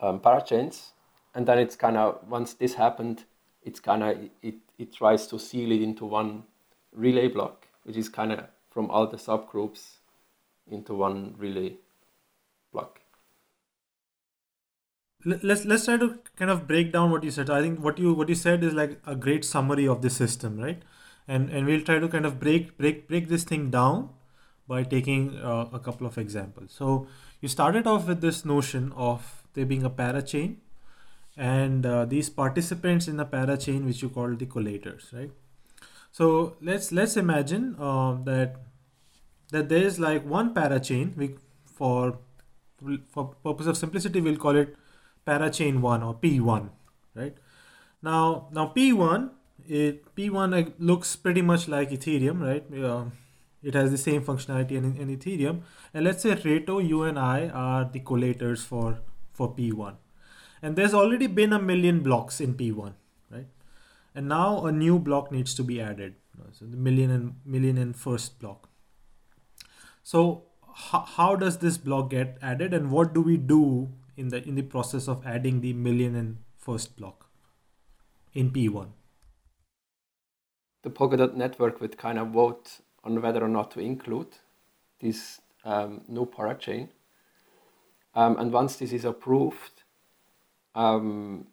[0.00, 0.90] um, parachains,
[1.34, 3.24] and then it's kind of once this happened,
[3.62, 6.44] it's kind of it, it tries to seal it into one
[6.92, 9.98] relay block, which is kind of from all the subgroups
[10.70, 11.74] into one relay
[12.72, 13.00] block.
[15.24, 17.48] Let's let's try to kind of break down what you said.
[17.48, 20.58] I think what you what you said is like a great summary of the system,
[20.58, 20.82] right?
[21.28, 24.10] And and we'll try to kind of break break break this thing down
[24.66, 26.72] by taking uh, a couple of examples.
[26.72, 27.06] So
[27.40, 30.56] you started off with this notion of there being a parachain
[31.36, 35.30] and uh, these participants in the parachain which you call the collators, right?
[36.10, 38.56] So let's let's imagine uh, that
[39.50, 41.16] that there is like one parachain.
[41.16, 42.18] We for
[43.10, 44.76] for purpose of simplicity we'll call it
[45.26, 46.68] parachain one or P1,
[47.14, 47.34] right?
[48.02, 49.30] Now now P1
[49.66, 52.84] it P1 looks pretty much like Ethereum, right?
[52.84, 53.04] Uh,
[53.62, 55.62] it has the same functionality in, in Ethereum.
[55.94, 58.98] And let's say Reto, you and I are the collators for
[59.32, 59.94] for P1,
[60.62, 62.92] and there's already been a million blocks in P1,
[63.30, 63.46] right?
[64.14, 66.14] And now a new block needs to be added.
[66.52, 68.68] So the million and million in first block.
[70.02, 70.44] So
[70.74, 74.54] how, how does this block get added and what do we do in the in
[74.54, 77.28] the process of adding the million and first block
[78.32, 78.88] in P1?
[80.82, 84.38] The Polkadot network would kind of vote on whether or not to include
[85.00, 86.88] this um, new parachain.
[88.14, 89.81] Um, and once this is approved,
[90.74, 91.46] um,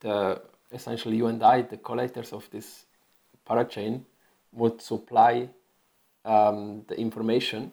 [0.00, 2.84] the essentially you and I, the collators of this
[3.48, 4.02] parachain,
[4.52, 5.48] would supply
[6.24, 7.72] um, the information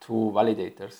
[0.00, 0.96] to validators.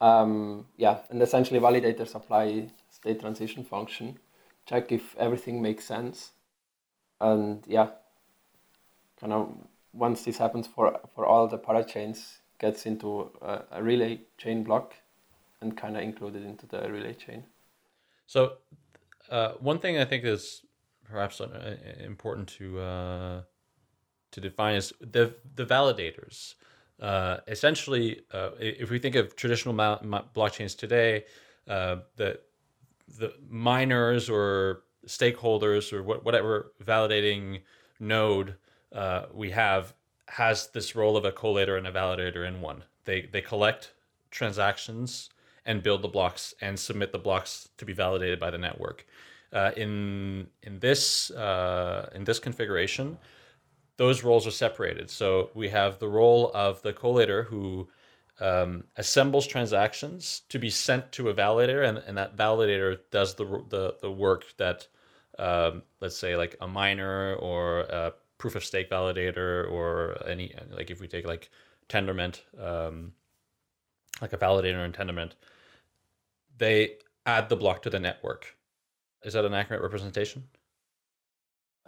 [0.00, 4.18] Um, yeah, and essentially validators apply state transition function,
[4.66, 6.32] check if everything makes sense,
[7.20, 7.88] and yeah,
[9.20, 9.52] kind of
[9.92, 14.94] once this happens for for all the parachains, gets into a, a relay chain block,
[15.60, 17.44] and kind of included into the relay chain.
[18.26, 18.54] So,
[19.30, 20.62] uh, one thing I think is
[21.04, 23.42] perhaps uh, important to uh,
[24.32, 26.54] to define is the the validators.
[27.00, 31.24] Uh, essentially, uh, if we think of traditional ma- ma- blockchains today,
[31.68, 32.40] uh, the
[33.18, 37.60] the miners or stakeholders or what, whatever validating
[37.98, 38.54] node
[39.32, 39.94] we have
[40.26, 42.84] has this role of a collator and a validator in one.
[43.04, 43.94] They they collect
[44.30, 45.30] transactions
[45.68, 49.06] and build the blocks and submit the blocks to be validated by the network.
[49.52, 53.18] Uh, in in this uh, in this configuration,
[53.98, 55.10] those roles are separated.
[55.10, 57.88] So we have the role of the collator who
[58.40, 63.44] um, assembles transactions to be sent to a validator, and, and that validator does the,
[63.68, 64.86] the, the work that,
[65.38, 70.90] um, let's say, like a miner or a proof of stake validator, or any, like
[70.90, 71.50] if we take like
[71.88, 73.12] Tendermint, um,
[74.20, 75.32] like a validator in Tendermint,
[76.58, 78.56] they add the block to the network.
[79.22, 80.44] Is that an accurate representation?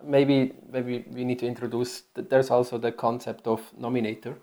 [0.03, 4.37] maybe maybe we need to introduce that there's also the concept of nominator.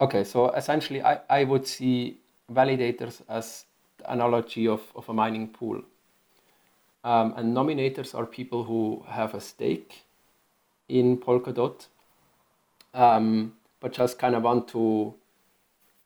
[0.00, 2.18] Okay, so essentially I, I would see
[2.52, 3.64] validators as
[3.98, 5.82] the analogy of, of a mining pool.
[7.04, 10.02] Um, and nominators are people who have a stake
[10.88, 11.86] in Polkadot,
[12.94, 15.14] um, but just kind of want to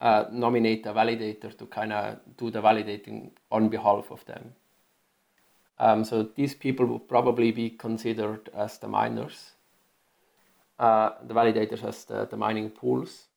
[0.00, 4.52] uh, nominate a validator to kind of do the validating on behalf of them.
[5.78, 9.52] Um, so these people would probably be considered as the miners,
[10.78, 13.28] uh, the validators as the, the mining pools,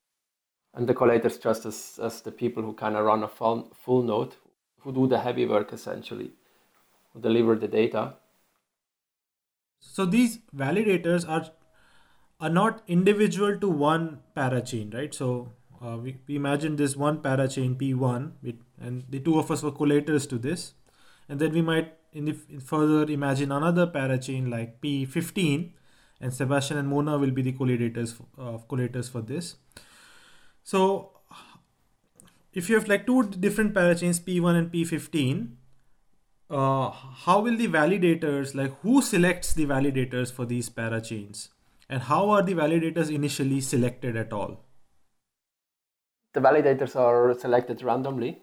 [0.73, 4.03] and the collators just as, as the people who kind of run a full, full
[4.03, 4.35] node,
[4.79, 6.31] who do the heavy work essentially,
[7.13, 8.13] who deliver the data.
[9.79, 11.49] So these validators are
[12.41, 15.13] are not individual to one parachain, right?
[15.13, 18.31] So uh, we, we imagine this one parachain P1,
[18.81, 20.73] and the two of us were collators to this,
[21.27, 25.71] and then we might in the further imagine another parachain like P15
[26.21, 29.55] and Sebastian and Mona will be the collators uh, collators for this.
[30.63, 31.11] So
[32.53, 35.51] if you have like two different parachains P1 and P15,
[36.49, 41.49] uh, how will the validators like who selects the validators for these parachains
[41.87, 44.65] and how are the validators initially selected at all?
[46.33, 48.41] The validators are selected randomly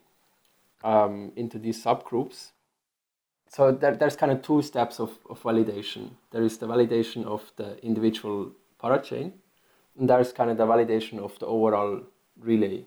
[0.82, 2.50] um, into these subgroups
[3.48, 6.10] so there, there's kind of two steps of, of validation.
[6.30, 9.32] There is the validation of the individual parachain,
[9.98, 12.02] and there's kind of the validation of the overall
[12.38, 12.84] relay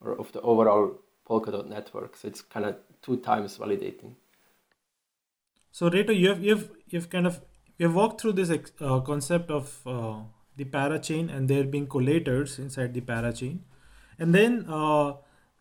[0.00, 2.16] or of the overall Polkadot network.
[2.16, 4.14] So it's kind of two times validating.
[5.70, 7.40] So Reto, you have you've you've kind of
[7.78, 10.20] you've walked through this uh, concept of uh,
[10.56, 13.60] the parachain and there being collators inside the parachain,
[14.18, 15.14] and then uh,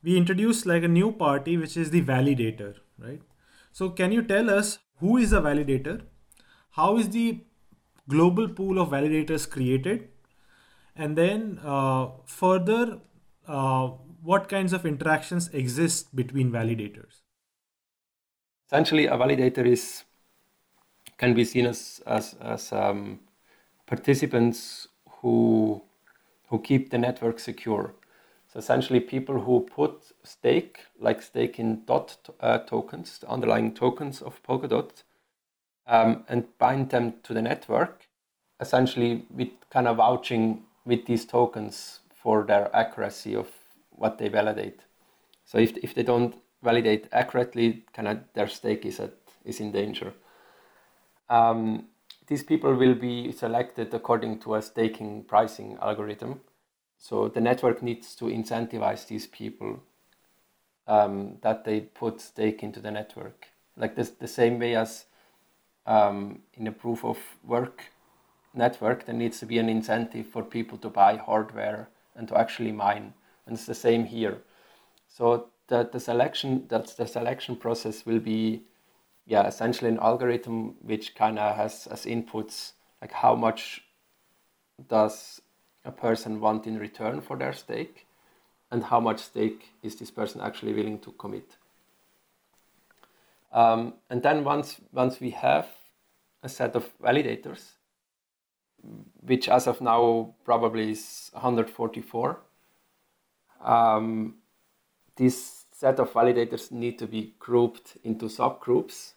[0.04, 3.22] we introduce like a new party which is the validator, right?
[3.72, 6.02] So can you tell us who is a validator?
[6.72, 7.42] How is the
[8.08, 10.10] global pool of validators created?
[10.96, 13.00] and then uh, further,
[13.48, 13.88] uh,
[14.22, 17.22] what kinds of interactions exist between validators?
[18.68, 20.04] Essentially, a validator is
[21.18, 23.20] can be seen as as, as um,
[23.86, 24.88] participants
[25.22, 25.82] who
[26.48, 27.96] who keep the network secure.
[28.54, 34.22] So essentially, people who put stake, like stake in dot uh, tokens, the underlying tokens
[34.22, 34.92] of Polkadot,
[35.88, 38.08] um, and bind them to the network,
[38.60, 43.50] essentially with kind of vouching with these tokens for their accuracy of
[43.90, 44.82] what they validate.
[45.46, 49.14] So if, if they don't validate accurately, kind of their stake is at
[49.44, 50.14] is in danger.
[51.28, 51.88] Um,
[52.28, 56.42] these people will be selected according to a staking pricing algorithm.
[57.04, 59.84] So the network needs to incentivize these people
[60.88, 65.04] um, that they put stake into the network, like this, the same way as
[65.86, 67.92] um, in a proof of work
[68.54, 72.72] network, there needs to be an incentive for people to buy hardware and to actually
[72.72, 73.14] mine.
[73.46, 74.38] And it's the same here.
[75.10, 78.64] So the, the selection that's the selection process will be
[79.26, 83.84] yeah essentially an algorithm which kind of has as inputs like how much
[84.90, 85.42] does
[85.86, 88.06] a person want in return for their stake
[88.72, 91.58] and how much stake is this person actually willing to commit
[93.52, 95.68] um, and then once once we have
[96.42, 97.74] a set of validators
[99.22, 102.40] which as of now probably is 144
[103.62, 104.36] um,
[105.16, 109.14] this set of validators need to be grouped into subgroups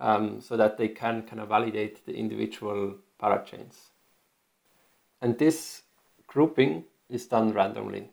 [0.00, 3.91] um, so that they can kind of validate the individual parachains.
[5.22, 5.82] And this
[6.26, 8.10] grouping is done randomly.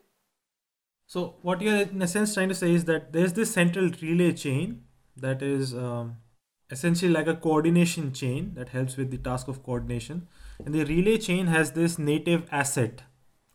[1.06, 4.32] So what you're in a sense trying to say is that there's this central relay
[4.32, 4.84] chain
[5.16, 6.16] that is um,
[6.70, 10.28] essentially like a coordination chain that helps with the task of coordination,
[10.64, 13.02] and the relay chain has this native asset,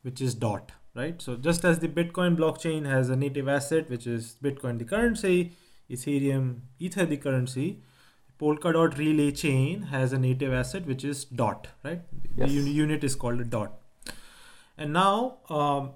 [0.03, 1.21] which is dot right?
[1.21, 5.51] So just as the Bitcoin blockchain has a native asset, which is Bitcoin the currency,
[5.89, 7.83] Ethereum, Ether the currency,
[8.39, 12.01] Polkadot relay chain has a native asset, which is dot, right?
[12.35, 12.49] Yes.
[12.49, 13.73] The unit is called a dot.
[14.77, 15.91] And now um,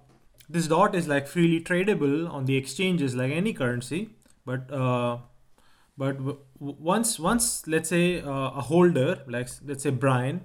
[0.49, 4.10] this dot is like freely tradable on the exchanges like any currency,
[4.45, 5.17] but uh,
[5.97, 10.41] but w- once once let's say uh, a holder like let's say Brian,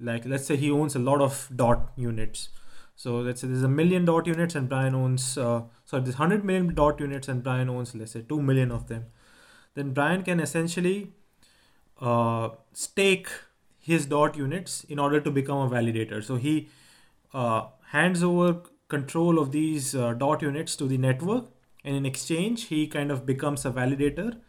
[0.00, 2.48] like let's say he owns a lot of dot units
[2.96, 6.44] so let's say there's a million dot units and Brian owns, uh, sorry, there's 100
[6.44, 9.06] million dot units and Brian owns, let's say, 2 million of them.
[9.74, 11.12] Then Brian can essentially
[12.00, 13.28] uh, stake
[13.78, 16.22] his dot units in order to become a validator.
[16.22, 16.68] So he
[17.32, 21.46] uh, hands over control of these uh, dot units to the network,
[21.84, 24.40] and in exchange, he kind of becomes a validator.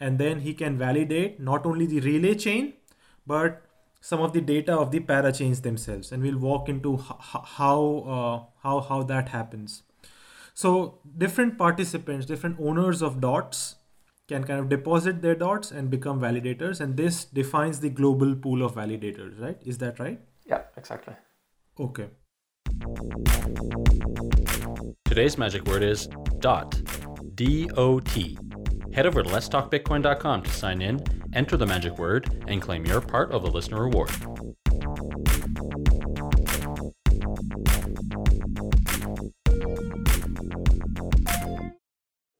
[0.00, 2.74] And then he can validate not only the relay chain,
[3.26, 3.68] but
[4.00, 7.80] some of the data of the parachains themselves and we'll walk into how
[8.16, 9.82] uh, how how that happens
[10.54, 13.76] so different participants different owners of dots
[14.28, 18.62] can kind of deposit their dots and become validators and this defines the global pool
[18.62, 19.58] of validators right?
[19.64, 20.20] Is that right?
[20.46, 21.14] Yeah exactly.
[21.80, 22.08] Okay.
[25.04, 26.80] Today's magic word is dot
[27.34, 28.36] d o t.
[28.92, 31.00] Head over to letstalkbitcoin.com to sign in
[31.34, 34.10] enter the magic word, and claim your part of the listener reward.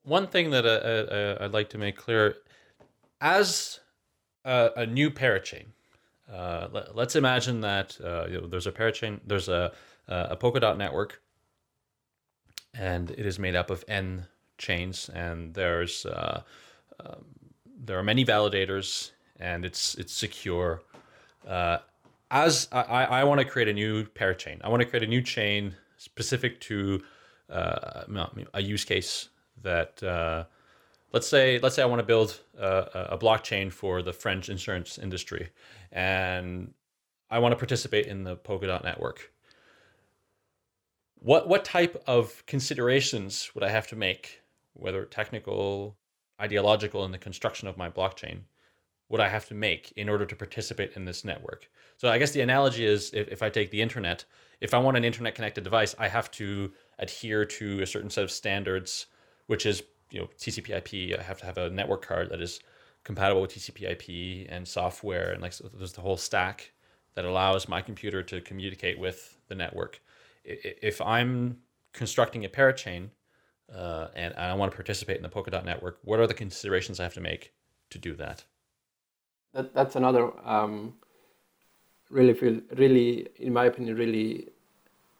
[0.09, 2.37] One thing that uh, uh, I'd like to make clear
[3.21, 3.81] as
[4.42, 5.66] a, a new parachain,
[6.33, 9.71] uh, let, us imagine that uh, you know, there's a parachain, there's a,
[10.09, 11.21] a Polkadot network,
[12.73, 16.40] and it is made up of n chains, and there's uh,
[17.05, 17.27] um,
[17.85, 20.81] there are many validators and it's it's secure.
[21.47, 21.79] Uh,
[22.31, 25.23] as I, I want to create a new parachain, I want to create a new
[25.23, 27.03] chain specific to
[27.51, 28.05] uh,
[28.55, 29.29] a use case
[29.68, 30.44] that uh,
[31.12, 34.98] let's say let's say I want to build a, a blockchain for the French insurance
[34.98, 35.50] industry,
[35.92, 36.72] and
[37.31, 39.31] I want to participate in the Polkadot network.
[41.16, 44.40] What what type of considerations would I have to make,
[44.73, 45.96] whether technical,
[46.40, 48.40] ideological in the construction of my blockchain
[49.10, 51.71] would I have to make in order to participate in this network?
[51.96, 54.25] So I guess the analogy is if, if I take the internet,
[54.60, 58.25] if I want an internet connected device, I have to adhere to a certain set
[58.25, 59.06] of standards,
[59.49, 61.19] which is you know TCP/IP.
[61.19, 62.61] I have to have a network card that is
[63.03, 66.73] compatible with TCP/IP and software, and like so there's the whole stack
[67.15, 70.01] that allows my computer to communicate with the network.
[70.44, 71.59] If I'm
[71.92, 73.11] constructing a parachain
[73.75, 77.03] uh, and I want to participate in the Polkadot network, what are the considerations I
[77.03, 77.53] have to make
[77.90, 78.44] to do that?
[79.53, 80.94] That that's another um,
[82.11, 84.49] really feel really, in my opinion, really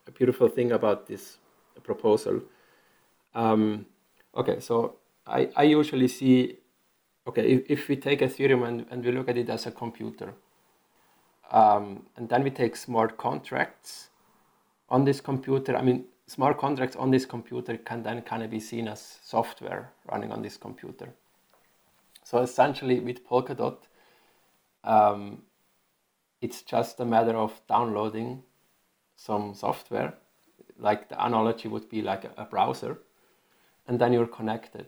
[0.07, 1.37] a beautiful thing about this
[1.83, 2.41] proposal.
[3.35, 3.85] Um,
[4.39, 4.95] okay, so
[5.27, 6.57] I, I usually see,
[7.27, 10.33] okay, if, if we take Ethereum and, and we look at it as a computer,
[11.51, 14.09] um, and then we take smart contracts
[14.89, 15.75] on this computer.
[15.75, 19.91] I mean, smart contracts on this computer can then kind of be seen as software
[20.11, 21.09] running on this computer.
[22.23, 23.77] So essentially, with Polkadot,
[24.83, 25.41] um,
[26.41, 28.43] it's just a matter of downloading
[29.15, 30.13] some software.
[30.77, 32.99] Like the analogy would be like a, a browser,
[33.89, 34.85] and then you're connected.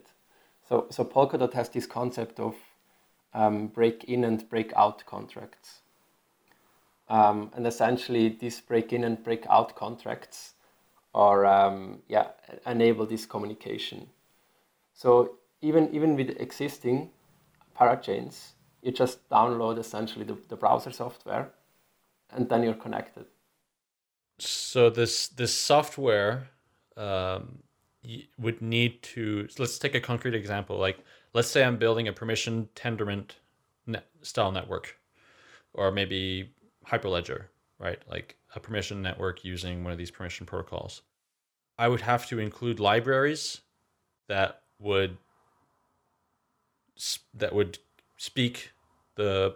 [0.69, 2.55] So, so Polkadot has this concept of
[3.33, 5.81] um, break in and break out contracts.
[7.09, 10.53] Um, and essentially, these break in and break out contracts
[11.13, 12.27] are um, yeah
[12.65, 14.07] enable this communication.
[14.93, 17.09] So even even with existing
[17.77, 21.51] parachains, you just download essentially the, the browser software,
[22.29, 23.25] and then you're connected.
[24.39, 26.47] So this this software
[26.95, 27.63] um,
[28.37, 29.47] would need to.
[29.47, 30.77] So let's take a concrete example.
[30.77, 30.99] Like
[31.33, 33.31] let's say I'm building a permission Tendermint
[33.85, 34.97] net, style network,
[35.73, 36.53] or maybe
[36.87, 37.45] Hyperledger,
[37.79, 37.99] right?
[38.09, 41.01] Like a permission network using one of these permission protocols.
[41.77, 43.61] I would have to include libraries
[44.27, 45.17] that would
[47.33, 47.79] that would
[48.17, 48.71] speak
[49.15, 49.55] the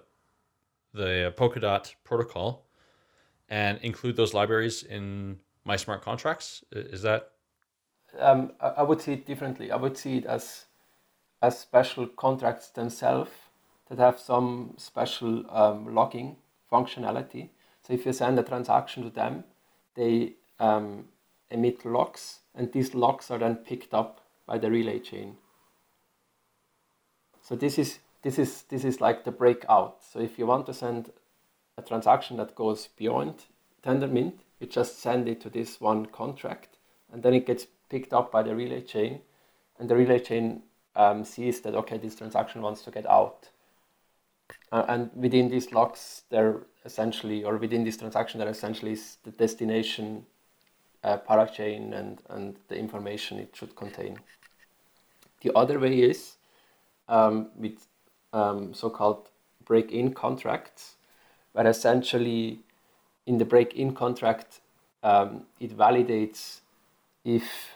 [0.93, 2.65] the Polkadot protocol
[3.49, 6.63] and include those libraries in my smart contracts.
[6.71, 7.31] Is that?
[8.19, 9.71] Um, I would see it differently.
[9.71, 10.65] I would see it as
[11.41, 13.31] as special contracts themselves
[13.89, 16.37] that have some special um, logging
[16.71, 17.49] functionality.
[17.83, 19.43] So if you send a transaction to them,
[19.95, 21.05] they um,
[21.51, 25.37] emit logs, and these logs are then picked up by the relay chain.
[27.41, 30.03] So this is this is this is like the breakout.
[30.03, 31.11] So if you want to send
[31.77, 33.45] a transaction that goes beyond
[33.83, 36.77] Tendermint, you just send it to this one contract,
[37.11, 39.21] and then it gets picked up by the relay chain,
[39.79, 40.63] and the relay chain
[40.95, 43.49] um, sees that okay, this transaction wants to get out,
[44.71, 49.31] uh, and within these logs, there essentially, or within this transaction, there essentially is the
[49.31, 50.25] destination
[51.03, 54.17] uh, parachain and, and the information it should contain.
[55.41, 56.35] The other way is
[57.07, 57.87] um, with
[58.33, 59.29] um, so-called
[59.63, 60.95] break-in contracts,
[61.53, 62.59] where essentially
[63.25, 64.61] in the break-in contract,
[65.03, 66.61] um, it validates
[67.23, 67.74] if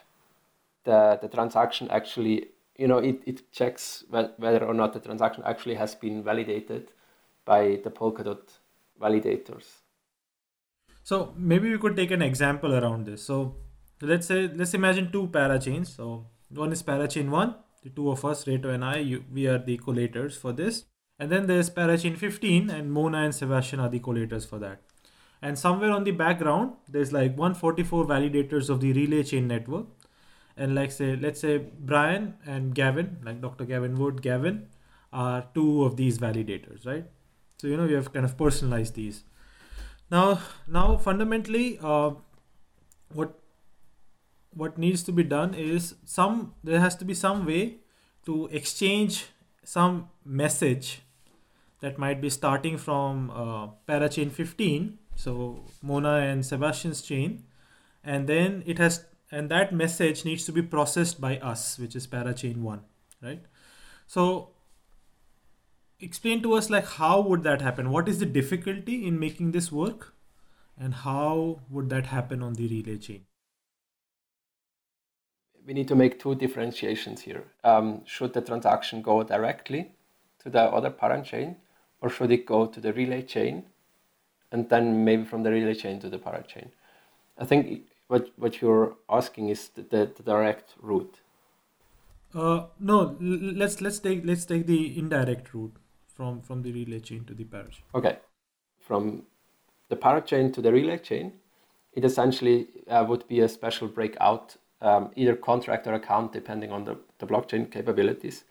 [0.89, 5.75] the, the transaction actually, you know, it, it checks whether or not the transaction actually
[5.75, 6.91] has been validated
[7.45, 8.41] by the Polkadot
[9.01, 9.67] validators.
[11.03, 13.23] So maybe we could take an example around this.
[13.23, 13.55] So
[14.01, 15.95] let's say let's imagine two parachains.
[15.95, 19.59] So one is parachain one, the two of us, Reto and I, you, we are
[19.59, 20.85] the collators for this.
[21.19, 24.81] And then there's parachain 15 and Mona and Sebastian are the collators for that.
[25.41, 29.87] And somewhere on the background, there's like 144 validators of the relay chain network.
[30.60, 33.66] And like say, let's say Brian and Gavin, like Dr.
[33.66, 34.68] Gavin Wood, Gavin,
[35.14, 37.05] are two of these validators, right?
[37.57, 39.24] So you know we have kind of personalized these.
[40.12, 42.12] Now, now fundamentally, uh,
[43.14, 43.39] what
[44.53, 47.78] what needs to be done is some there has to be some way
[48.26, 49.28] to exchange
[49.64, 51.01] some message
[51.82, 57.43] that might be starting from uh, parachain 15 so mona and sebastian's chain
[58.03, 62.07] and then it has and that message needs to be processed by us which is
[62.07, 62.82] parachain 1
[63.21, 63.41] right?
[64.07, 64.49] So
[65.99, 67.91] explain to us like how would that happen?
[67.91, 70.13] What is the difficulty in making this work?
[70.77, 73.25] And how would that happen on the relay chain?
[75.65, 77.43] We need to make two differentiations here.
[77.63, 79.91] Um, should the transaction go directly
[80.39, 81.57] to the other parachain
[82.01, 83.65] or should it go to the relay chain
[84.51, 86.69] and then maybe from the relay chain to the parachain?
[87.38, 91.22] I think what, what you're asking is the, the, the direct route
[92.36, 95.76] uh, no let's let's take let's take the indirect route
[96.20, 97.82] from from the relay chain to the parachain.
[97.95, 98.18] Okay,
[98.78, 99.24] from
[99.88, 101.32] the parachain to the relay chain,
[101.93, 106.84] it essentially uh, would be a special breakout, um, either contract or account, depending on
[106.84, 108.43] the, the blockchain capabilities.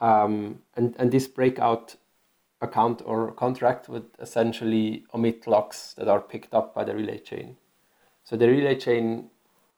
[0.00, 1.96] Um, and, and this breakout
[2.62, 7.56] account or contract would essentially omit logs that are picked up by the relay chain.
[8.32, 9.28] So the relay chain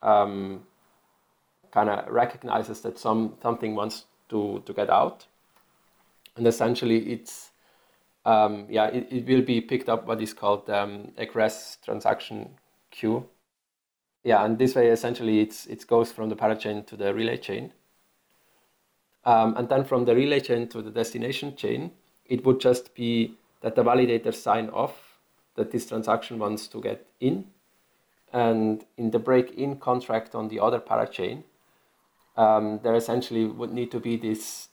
[0.00, 0.60] um,
[1.72, 5.26] kind of recognizes that some something wants to, to get out.
[6.36, 7.50] And essentially it's
[8.24, 12.50] um, yeah it, it will be picked up what is called um, egress transaction
[12.92, 13.28] queue.
[14.22, 17.72] Yeah and this way essentially it's it goes from the parachain to the relay chain.
[19.24, 21.90] Um, and then from the relay chain to the destination chain
[22.24, 25.18] it would just be that the validator sign off
[25.56, 27.46] that this transaction wants to get in
[28.34, 31.44] And in the break-in contract on the other parachain,
[32.36, 34.68] um, there essentially would need to be this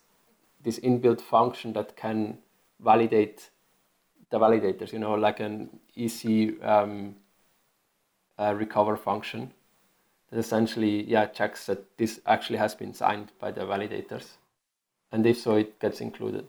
[0.64, 2.40] this inbuilt function that can
[2.80, 3.52] validate
[4.32, 4.92] the validators.
[4.92, 7.16] You know, like an EC um,
[8.40, 9.54] uh, recover function
[10.32, 14.38] that essentially yeah checks that this actually has been signed by the validators,
[15.12, 16.48] and if so, it gets included.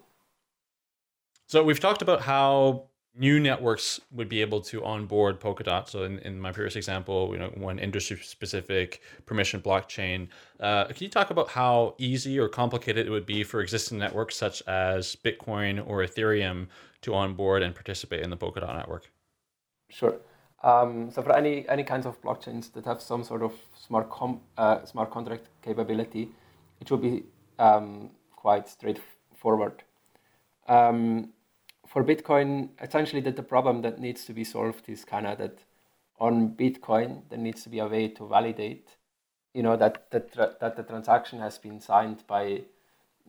[1.47, 2.85] So we've talked about how
[3.15, 5.89] new networks would be able to onboard Polkadot.
[5.89, 10.29] So in, in my previous example, you know, one industry specific permission blockchain.
[10.59, 14.37] Uh, can you talk about how easy or complicated it would be for existing networks
[14.37, 16.69] such as Bitcoin or Ethereum
[17.03, 19.11] to onboard and participate in the Polkadot network?
[19.91, 20.17] Sure.
[20.63, 24.41] Um, so for any any kinds of blockchains that have some sort of smart com,
[24.57, 26.31] uh, smart contract capability,
[26.81, 27.25] it will be
[27.59, 29.83] um, quite straightforward.
[30.69, 31.31] Um,
[31.93, 35.59] for Bitcoin, essentially that the problem that needs to be solved is kind of that
[36.19, 38.97] on Bitcoin there needs to be a way to validate,
[39.53, 42.63] you know, that that that the transaction has been signed by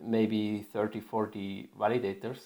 [0.01, 2.39] maybe 30, 40 validators.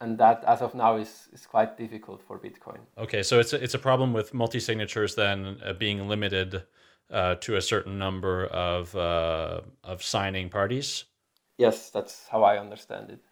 [0.00, 2.80] And that, as of now, is, is quite difficult for Bitcoin.
[2.98, 6.62] Okay, so it's a, it's a problem with multi signatures then uh, being limited
[7.10, 11.04] uh, to a certain number of uh, of signing parties.
[11.58, 13.24] Yes, that's how I understand it.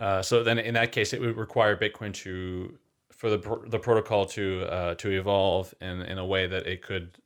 [0.00, 2.78] Uh, so then, in that case, it would require Bitcoin to
[3.12, 7.18] for the the protocol to uh, to evolve in, in a way that it could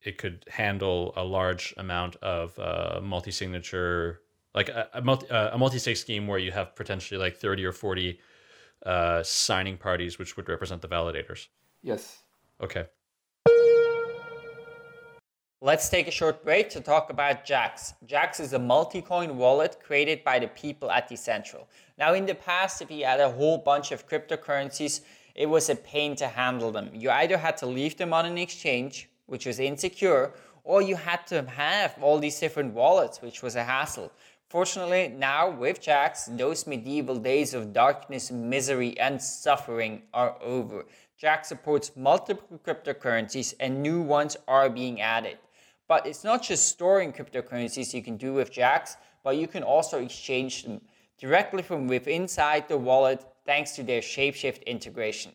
[0.00, 4.22] it could handle a large amount of uh, multi signature,
[4.54, 7.66] like a, a multi uh, a multi sig scheme where you have potentially like thirty
[7.66, 8.18] or forty
[8.86, 11.48] uh, signing parties, which would represent the validators.
[11.82, 12.22] Yes.
[12.62, 12.86] Okay.
[15.64, 17.94] Let's take a short break to talk about Jaxx.
[18.06, 21.64] Jaxx is a multi-coin wallet created by the people at Decentral.
[21.96, 25.00] Now in the past, if you had a whole bunch of cryptocurrencies,
[25.34, 26.90] it was a pain to handle them.
[26.92, 30.34] You either had to leave them on an exchange, which was insecure,
[30.64, 34.12] or you had to have all these different wallets, which was a hassle.
[34.50, 40.84] Fortunately, now with Jaxx, those medieval days of darkness, misery, and suffering are over.
[41.18, 45.38] Jaxx supports multiple cryptocurrencies and new ones are being added.
[45.88, 50.02] But it's not just storing cryptocurrencies you can do with Jaxx, but you can also
[50.02, 50.80] exchange them
[51.18, 55.32] directly from within inside the wallet thanks to their Shapeshift integration.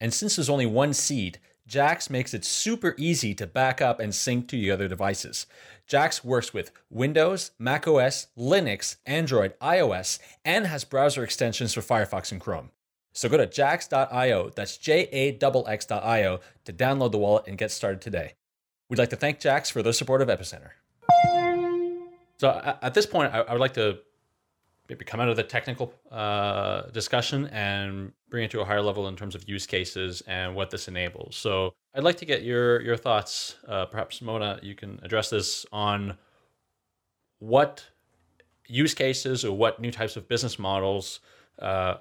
[0.00, 1.38] And since there's only one seed,
[1.68, 5.46] Jaxx makes it super easy to back up and sync to your other devices.
[5.88, 12.40] Jaxx works with Windows, macOS, Linux, Android, iOS, and has browser extensions for Firefox and
[12.40, 12.70] Chrome.
[13.12, 17.70] So go to jaxx.io, that's J A X X.io, to download the wallet and get
[17.70, 18.34] started today.
[18.90, 20.70] We'd like to thank Jaxx for their support of Epicenter.
[22.38, 23.98] So at this point, I, would like to
[24.88, 29.06] maybe come out of the technical uh, discussion and bring it to a higher level
[29.06, 31.36] in terms of use cases and what this enables.
[31.36, 33.56] So I'd like to get your your thoughts.
[33.68, 36.16] Uh, perhaps Mona, you can address this on
[37.38, 37.84] what
[38.66, 41.20] use cases or what new types of business models
[41.60, 41.94] uh,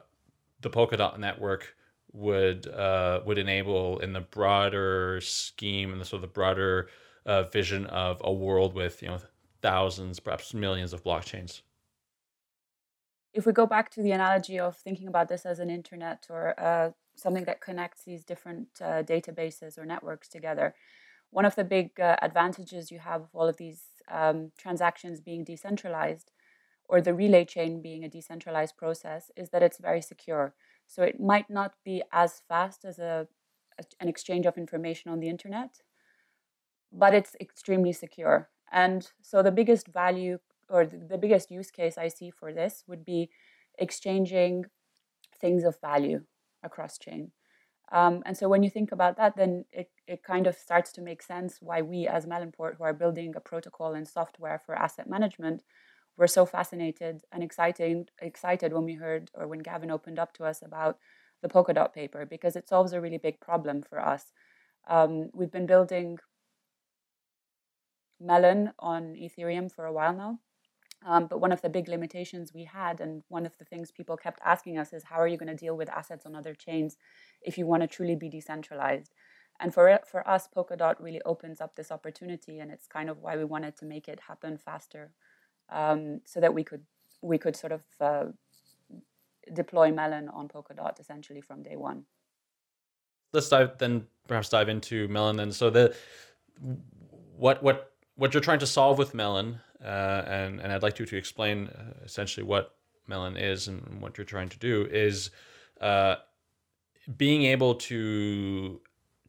[0.61, 1.75] the Polkadot network
[2.13, 6.89] would uh, would enable in the broader scheme and the sort of the broader
[7.25, 9.19] uh, vision of a world with you know
[9.61, 11.61] thousands, perhaps millions of blockchains.
[13.33, 16.59] If we go back to the analogy of thinking about this as an internet or
[16.59, 20.73] uh, something that connects these different uh, databases or networks together,
[21.29, 25.43] one of the big uh, advantages you have of all of these um, transactions being
[25.43, 26.31] decentralized
[26.87, 30.55] or the relay chain being a decentralized process is that it's very secure.
[30.89, 33.27] So it might not be as fast as a,
[33.77, 35.81] a, an exchange of information on the internet,
[36.91, 38.49] but it's extremely secure.
[38.71, 43.05] And so the biggest value or the, biggest use case I see for this would
[43.05, 43.29] be
[43.77, 44.65] exchanging
[45.39, 46.21] things of value
[46.63, 47.31] across chain.
[47.91, 51.01] Um, and so when you think about that, then it, it kind of starts to
[51.01, 55.07] make sense why we as Melonport, who are building a protocol and software for asset
[55.07, 55.61] management,
[56.19, 60.43] were so fascinated and excited excited when we heard or when Gavin opened up to
[60.43, 60.97] us about
[61.41, 64.25] the Polkadot paper because it solves a really big problem for us.
[64.87, 66.19] Um, we've been building
[68.19, 70.39] Melon on Ethereum for a while now.
[71.05, 74.17] Um, but one of the big limitations we had, and one of the things people
[74.17, 76.97] kept asking us, is how are you going to deal with assets on other chains
[77.41, 79.13] if you want to truly be decentralized?
[79.61, 83.37] And for for us, Polkadot really opens up this opportunity, and it's kind of why
[83.37, 85.13] we wanted to make it happen faster
[85.71, 86.83] um, so that we could
[87.21, 88.25] we could sort of uh,
[89.53, 92.05] deploy Melon on Polkadot essentially from day one.
[93.33, 95.51] Let's dive then perhaps dive into Melon then.
[95.51, 95.95] So the
[97.35, 101.05] what what what you're trying to solve with Melon, uh, and and I'd like you
[101.05, 102.75] to explain uh, essentially what
[103.07, 105.31] Melon is and what you're trying to do is
[105.81, 106.15] uh,
[107.17, 108.81] being able to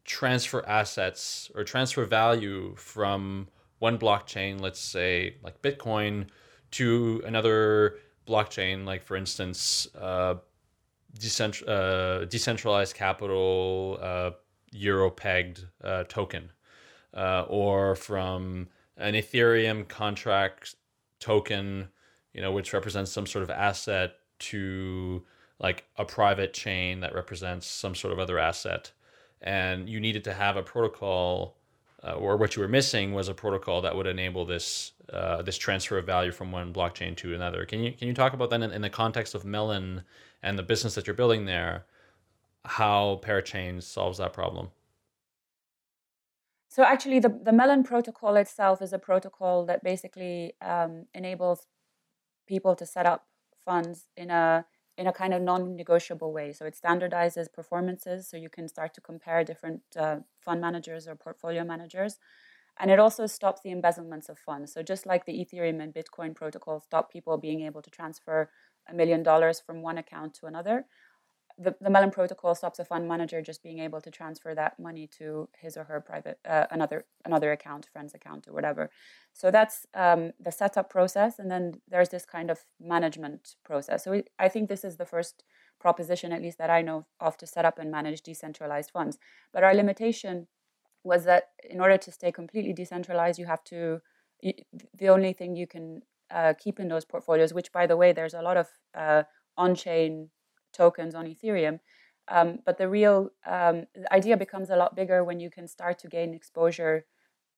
[0.03, 3.47] transfer assets or transfer value from
[3.81, 6.27] one blockchain, let's say like Bitcoin,
[6.69, 10.35] to another blockchain, like for instance, uh,
[11.17, 14.31] decent- uh, decentralized capital uh,
[14.71, 16.51] euro pegged uh, token,
[17.15, 18.67] uh, or from
[18.97, 20.75] an Ethereum contract
[21.19, 21.89] token,
[22.33, 25.25] you know, which represents some sort of asset to
[25.59, 28.91] like a private chain that represents some sort of other asset.
[29.41, 31.57] And you needed to have a protocol,
[32.03, 35.57] uh, or what you were missing was a protocol that would enable this uh, this
[35.57, 37.65] transfer of value from one blockchain to another.
[37.65, 40.03] Can you can you talk about that in, in the context of Melon
[40.41, 41.85] and the business that you're building there?
[42.65, 44.69] How Parachain solves that problem?
[46.69, 51.67] So actually, the, the Melon protocol itself is a protocol that basically um, enables
[52.47, 53.25] people to set up
[53.65, 54.65] funds in a
[54.97, 56.51] in a kind of non-negotiable way.
[56.51, 61.15] So it standardizes performances, so you can start to compare different uh, fund managers or
[61.15, 62.19] portfolio managers,
[62.79, 64.73] and it also stops the embezzlements of funds.
[64.73, 68.49] So just like the Ethereum and Bitcoin protocol stop people being able to transfer
[68.89, 70.85] a million dollars from one account to another,
[71.57, 75.07] the, the Melon protocol stops a fund manager just being able to transfer that money
[75.19, 78.89] to his or her private uh, another another account, friend's account, or whatever.
[79.33, 84.03] So that's um, the setup process, and then there's this kind of management process.
[84.03, 85.43] So I think this is the first
[85.79, 89.17] proposition, at least that I know of, to set up and manage decentralized funds.
[89.53, 90.47] But our limitation
[91.03, 94.01] was that in order to stay completely decentralized, you have to
[94.97, 98.33] the only thing you can uh, keep in those portfolios, which by the way, there's
[98.33, 99.23] a lot of uh,
[99.57, 100.29] on-chain
[100.71, 101.79] tokens on Ethereum.
[102.27, 105.99] Um, but the real um, the idea becomes a lot bigger when you can start
[105.99, 107.05] to gain exposure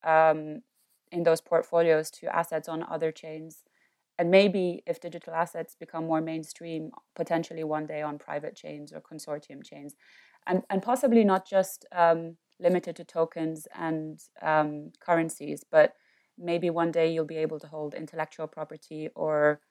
[0.03, 0.61] um,
[1.11, 3.63] in those portfolios to assets on other chains.
[4.17, 9.01] And maybe if digital assets become more mainstream, potentially one day on private chains or
[9.01, 9.95] consortium chains.
[10.45, 15.93] And, and possibly not just um, limited to tokens and um, currencies, but
[16.37, 19.61] maybe one day you'll be able to hold intellectual property or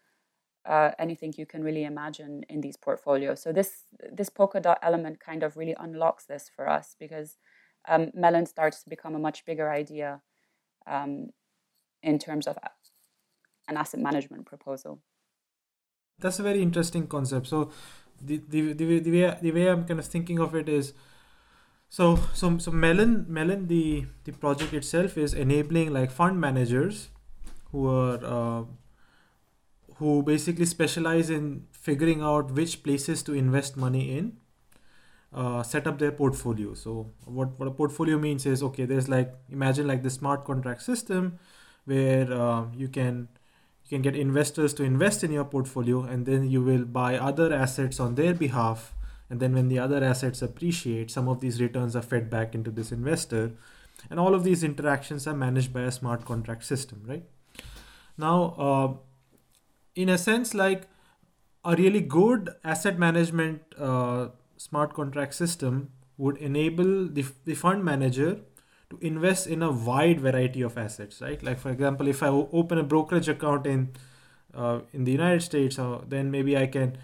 [0.65, 3.43] uh, anything you can really imagine in these portfolios.
[3.43, 7.37] So this this Polkadot element kind of really unlocks this for us because
[7.89, 10.23] um, Melon starts to become a much bigger idea
[10.87, 11.31] um,
[12.03, 12.59] in terms of
[13.69, 15.01] an asset management proposal.
[16.19, 17.49] That's a very interesting concept.
[17.49, 17.71] So
[18.21, 20.93] the the, the, the way the way I'm kind of thinking of it is
[21.89, 27.09] so so so Melon Melon the the project itself is enabling like fund managers
[27.73, 28.65] who are uh,
[29.97, 34.37] who basically specialize in figuring out which places to invest money in
[35.35, 36.75] uh, set up their portfolio.
[36.75, 40.83] So what, what a portfolio means is okay there's like imagine like the smart contract
[40.83, 41.39] system
[41.85, 43.29] where uh, you can
[43.85, 47.53] you can get investors to invest in your portfolio and then you will buy other
[47.53, 48.95] assets on their behalf.
[49.29, 52.71] And then when the other assets appreciate some of these returns are fed back into
[52.71, 53.53] this investor.
[54.11, 57.25] And all of these interactions are managed by a smart contract system right?
[58.19, 58.95] Now uh,
[59.95, 60.89] in a sense like
[61.65, 68.41] a really good asset management uh, smart contract system would enable the, the fund manager
[68.91, 71.43] to invest in a wide variety of assets right?
[71.43, 73.91] Like for example if I open a brokerage account in
[74.55, 76.99] uh, in the united states uh, then maybe i can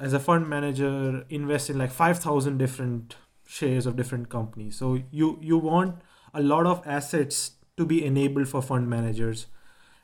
[0.00, 3.16] as a fund manager invest in like 5000 different
[3.46, 4.76] shares of different companies.
[4.76, 6.00] So you you want
[6.32, 9.46] a lot of assets to be enabled for fund managers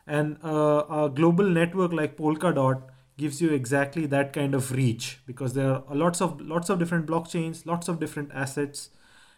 [0.06, 2.82] and uh, a global network like Polkadot
[3.16, 7.06] gives you exactly that kind of reach because there are lots of lots of different
[7.06, 8.90] blockchains, lots of different assets,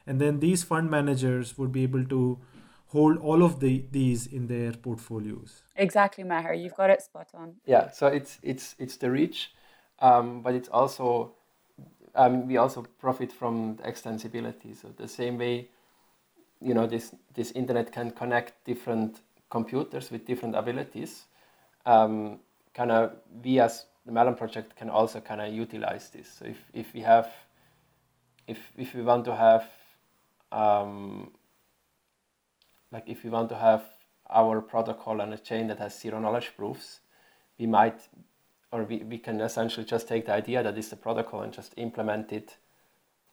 [0.06, 2.38] and then these fund managers would be able to
[2.88, 5.62] hold all of the these in their portfolios.
[5.76, 6.60] Exactly, Meher.
[6.60, 7.56] You've got it spot on.
[7.64, 7.90] Yeah.
[7.90, 9.52] So it's it's it's the reach,
[10.00, 11.34] um, but it's also
[12.14, 14.76] um, we also profit from the extensibility.
[14.76, 15.68] So the same way,
[16.60, 19.20] you know, this this internet can connect different
[19.51, 21.24] computers with different abilities,
[21.86, 22.40] um,
[22.74, 26.32] kind of we as the Melon project can also kind of utilize this.
[26.38, 27.30] So if, if we have,
[28.46, 29.68] if, if we want to have,
[30.51, 31.32] um,
[32.90, 33.84] like if we want to have
[34.30, 37.01] our protocol on a chain that has zero knowledge proofs,
[37.59, 38.01] we might,
[38.72, 41.74] or we, we can essentially just take the idea that is the protocol and just
[41.76, 42.57] implement it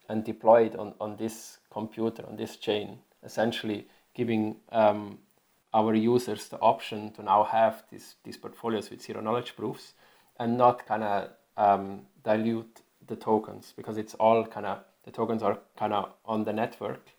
[0.09, 5.19] and deploy it on, on this computer, on this chain, essentially giving um,
[5.75, 9.93] our users the option to now have these, these portfolios with zero knowledge proofs
[10.39, 15.43] and not kind of um, dilute the tokens because it's all kind of the tokens
[15.43, 17.09] are kind of on the network.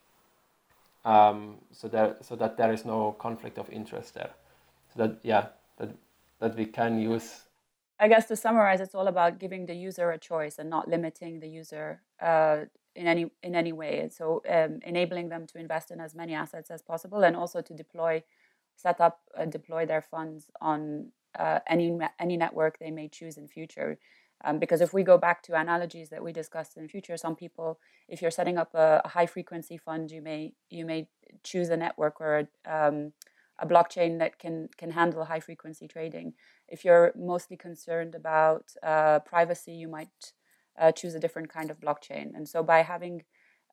[1.05, 4.31] Um, so that so that there is no conflict of interest there.
[4.93, 5.47] So that yeah
[5.77, 5.91] that
[6.41, 7.43] that we can use.
[8.01, 11.41] I guess to summarize it's all about giving the user a choice and not limiting
[11.41, 12.65] the user uh,
[12.97, 14.01] in any in any way.
[14.01, 17.61] And so um, enabling them to invest in as many assets as possible, and also
[17.61, 18.25] to deploy,
[18.77, 23.49] set up, and deploy their funds on uh, any any network they may choose in
[23.49, 23.99] future.
[24.45, 27.37] Um, because if we go back to analogies that we discussed in the future, some
[27.37, 31.09] people, if you're setting up a, a high frequency fund, you may you may
[31.43, 33.13] choose a network or a, um,
[33.59, 36.35] a blockchain that can can handle high frequency trading.
[36.69, 40.33] If you're mostly concerned about uh, privacy, you might
[40.79, 42.35] uh, choose a different kind of blockchain.
[42.37, 43.25] And so by having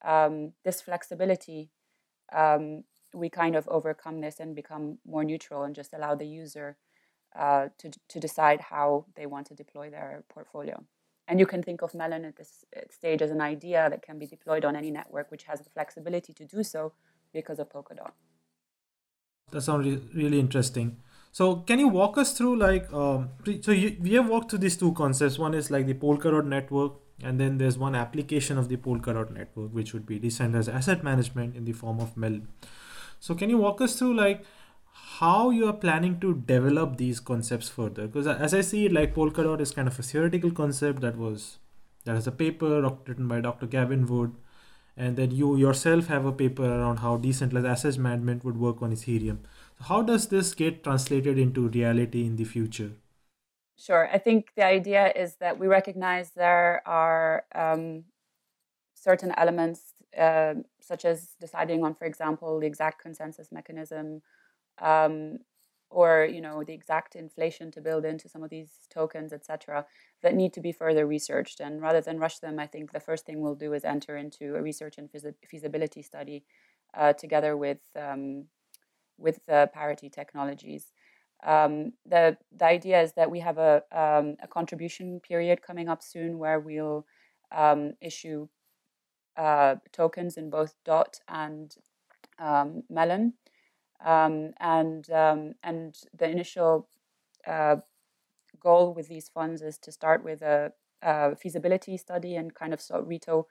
[0.06, 1.70] um, this flexibility,
[2.32, 2.84] um,
[3.14, 6.78] we kind of overcome this and become more neutral and just allow the user
[7.36, 10.84] uh, to, to decide how they want to deploy their portfolio.
[11.28, 14.28] And you can think of Melon at this stage as an idea that can be
[14.28, 16.94] deployed on any network which has the flexibility to do so
[17.34, 18.12] because of Polkadot.
[19.52, 20.98] That sounds re- really interesting.
[21.32, 23.30] So can you walk us through like um,
[23.62, 25.40] so you, we have walked through these two concepts.
[25.40, 26.94] One is like the Polkadot network,
[27.24, 31.56] and then there's one application of the Polkadot network, which would be decentralized asset management
[31.56, 32.48] in the form of Melon.
[33.24, 34.44] So can you walk us through like
[35.18, 38.06] how you are planning to develop these concepts further?
[38.06, 41.58] Because as I see it, like Polkadot is kind of a theoretical concept that was
[42.04, 43.66] that is a paper written by Dr.
[43.66, 44.36] Gavin Wood,
[44.98, 48.92] and then you yourself have a paper around how decentralized asset management would work on
[48.92, 49.38] Ethereum.
[49.78, 52.92] So how does this get translated into reality in the future?
[53.78, 54.10] Sure.
[54.12, 58.04] I think the idea is that we recognize there are um,
[58.94, 64.22] certain elements, uh, such as deciding on, for example, the exact consensus mechanism,
[64.82, 65.40] um,
[65.90, 69.86] or you know the exact inflation to build into some of these tokens, etc.,
[70.22, 71.60] that need to be further researched.
[71.60, 74.56] And rather than rush them, I think the first thing we'll do is enter into
[74.56, 75.10] a research and
[75.48, 76.44] feasibility study
[76.94, 78.46] uh, together with um,
[79.18, 80.88] with the parity technologies.
[81.46, 86.02] Um, the the idea is that we have a um, a contribution period coming up
[86.02, 87.06] soon where we'll
[87.52, 88.48] um, issue
[89.38, 91.76] uh, tokens in both DOT and
[92.40, 93.34] um, Melon,
[94.06, 96.88] um, and um, and the initial
[97.48, 97.78] uh,
[98.60, 100.72] goal with these funds is to start with a,
[101.02, 103.46] a feasibility study and kind of so Reto.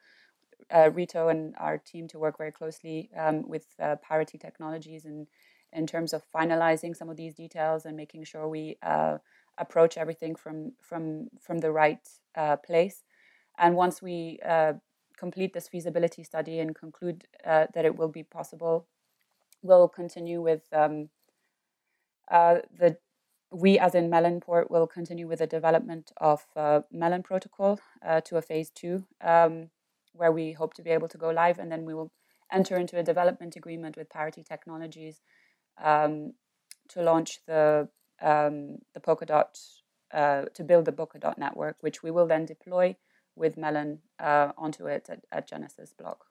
[0.71, 3.11] Uh, Reto and our team to work very closely
[3.47, 5.27] with uh, parity technologies and
[5.73, 9.19] in terms of finalizing some of these details and making sure we uh,
[9.59, 12.07] approach everything from from from the right
[12.37, 13.03] uh, place.
[13.59, 14.75] And once we uh,
[15.25, 18.87] complete this feasibility study and conclude uh, that it will be possible,
[19.63, 21.09] we'll continue with um,
[22.37, 22.97] uh, the
[23.65, 27.79] we as in Melonport will continue with the development of uh, Melon protocol
[28.25, 29.69] to a phase two, um,
[30.15, 32.11] where we hope to be able to go live, and then we will
[32.51, 35.21] enter into a development agreement with Parity Technologies
[35.91, 36.33] um,
[36.89, 37.89] to launch the
[38.31, 39.53] um, the Polkadot
[40.21, 42.97] uh, to build the Polkadot network, which we will then deploy
[43.37, 46.27] with Melon uh, onto it at, at, Genesis block.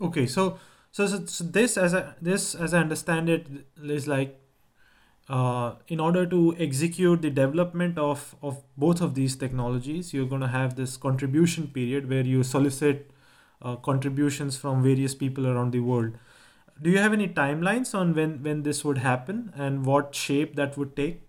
[0.00, 0.58] Okay, so
[0.92, 3.46] so, so this as I, this as I understand it
[3.82, 4.40] is like
[5.28, 10.40] uh, in order to execute the development of, of both of these technologies, you're going
[10.40, 13.10] to have this contribution period where you solicit
[13.62, 16.12] uh, contributions from various people around the world
[16.80, 20.76] do you have any timelines on when when this would happen and what shape that
[20.76, 21.22] would take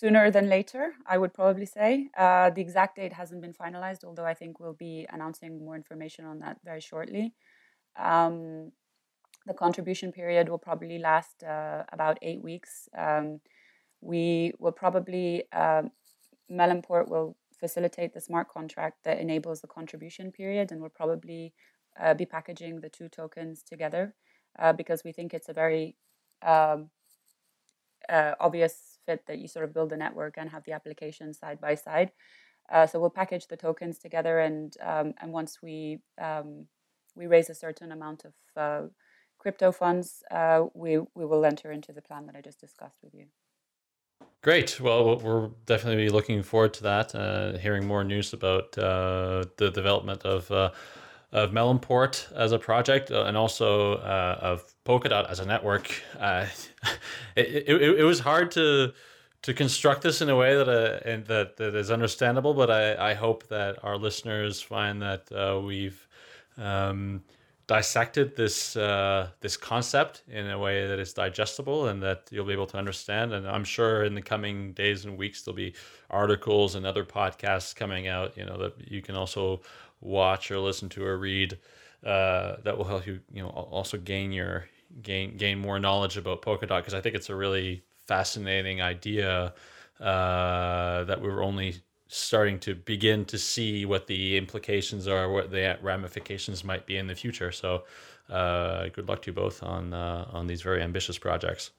[0.00, 2.08] sooner than later i would probably say.
[2.16, 6.24] Uh, the exact date hasn't been finalized although i think we'll be announcing more information
[6.24, 7.34] on that very shortly.
[7.96, 8.72] Um,
[9.46, 12.88] the contribution period will probably last uh, about eight weeks.
[12.96, 13.40] Um,
[14.00, 15.82] we will probably uh,
[16.48, 21.52] will facilitate the smart contract that enables the contribution period and we'll probably
[22.00, 24.14] uh, be packaging the two tokens together
[24.58, 25.96] uh, because we think it's a very
[26.46, 26.90] um,
[28.08, 31.58] uh, obvious fit that you sort of build a network and have the application side
[31.66, 32.10] by side.
[32.70, 36.66] Uh, so we'll package the tokens together, and um, and once we um,
[37.18, 38.34] we raise a certain amount of
[38.64, 38.82] uh,
[39.38, 43.14] crypto funds, uh, we we will enter into the plan that I just discussed with
[43.14, 43.26] you.
[44.42, 44.80] Great.
[44.80, 47.08] Well, we're definitely looking forward to that.
[47.64, 50.42] hearing more news about the development of
[51.32, 55.92] of Melonport as a project uh, and also uh, of Polkadot as a network.
[56.18, 56.46] Uh,
[57.36, 58.92] it, it, it was hard to
[59.42, 63.14] to construct this in a way that uh, that that is understandable, but I, I
[63.14, 66.08] hope that our listeners find that uh, we've
[66.56, 67.22] um,
[67.66, 72.54] dissected this uh, this concept in a way that is digestible and that you'll be
[72.54, 73.34] able to understand.
[73.34, 75.74] And I'm sure in the coming days and weeks there'll be
[76.10, 78.36] articles and other podcasts coming out.
[78.38, 79.60] You know that you can also
[80.00, 81.58] watch or listen to or read
[82.04, 84.66] uh, that will help you you know also gain your
[85.02, 89.54] gain gain more knowledge about Polkadot because I think it's a really fascinating idea
[90.00, 91.76] uh, that we were only
[92.08, 97.06] starting to begin to see what the implications are, what the ramifications might be in
[97.06, 97.52] the future.
[97.52, 97.84] So,
[98.30, 101.70] uh, good luck to you both on uh, on these very ambitious projects.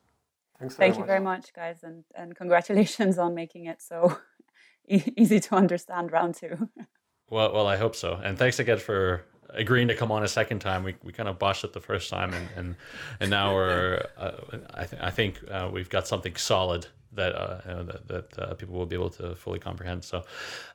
[0.60, 4.18] Thanks Thank you very much, guys, and and congratulations on making it so
[4.88, 6.70] easy to understand round two.
[7.30, 9.24] well, well, I hope so, and thanks again for
[9.54, 10.84] agreeing to come on a second time.
[10.84, 12.76] We, we kind of botched it the first time, and and,
[13.20, 14.32] and now we're uh,
[14.74, 18.76] I, th- I think uh, we've got something solid that uh, that, that uh, people
[18.76, 20.04] will be able to fully comprehend.
[20.04, 20.24] So,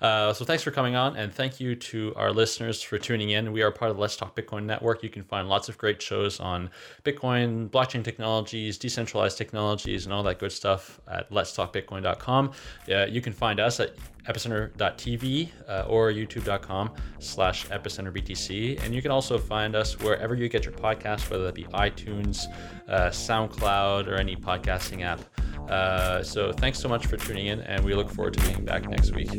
[0.00, 3.52] uh, so thanks for coming on, and thank you to our listeners for tuning in.
[3.52, 5.02] We are part of the Let's Talk Bitcoin network.
[5.02, 6.70] You can find lots of great shows on
[7.04, 12.52] Bitcoin, blockchain technologies, decentralized technologies, and all that good stuff at letstalkbitcoin.com.
[12.90, 13.94] Uh, you can find us at
[14.26, 18.82] epicenter.tv uh, or youtube.com slash epicenterbtc.
[18.84, 22.46] And you can also find us wherever you get your podcast, whether that be iTunes,
[22.88, 25.20] uh, SoundCloud, or any podcasting app.
[25.68, 28.88] Uh, so thanks so much for tuning in, and we look forward to being back
[28.88, 29.30] next week.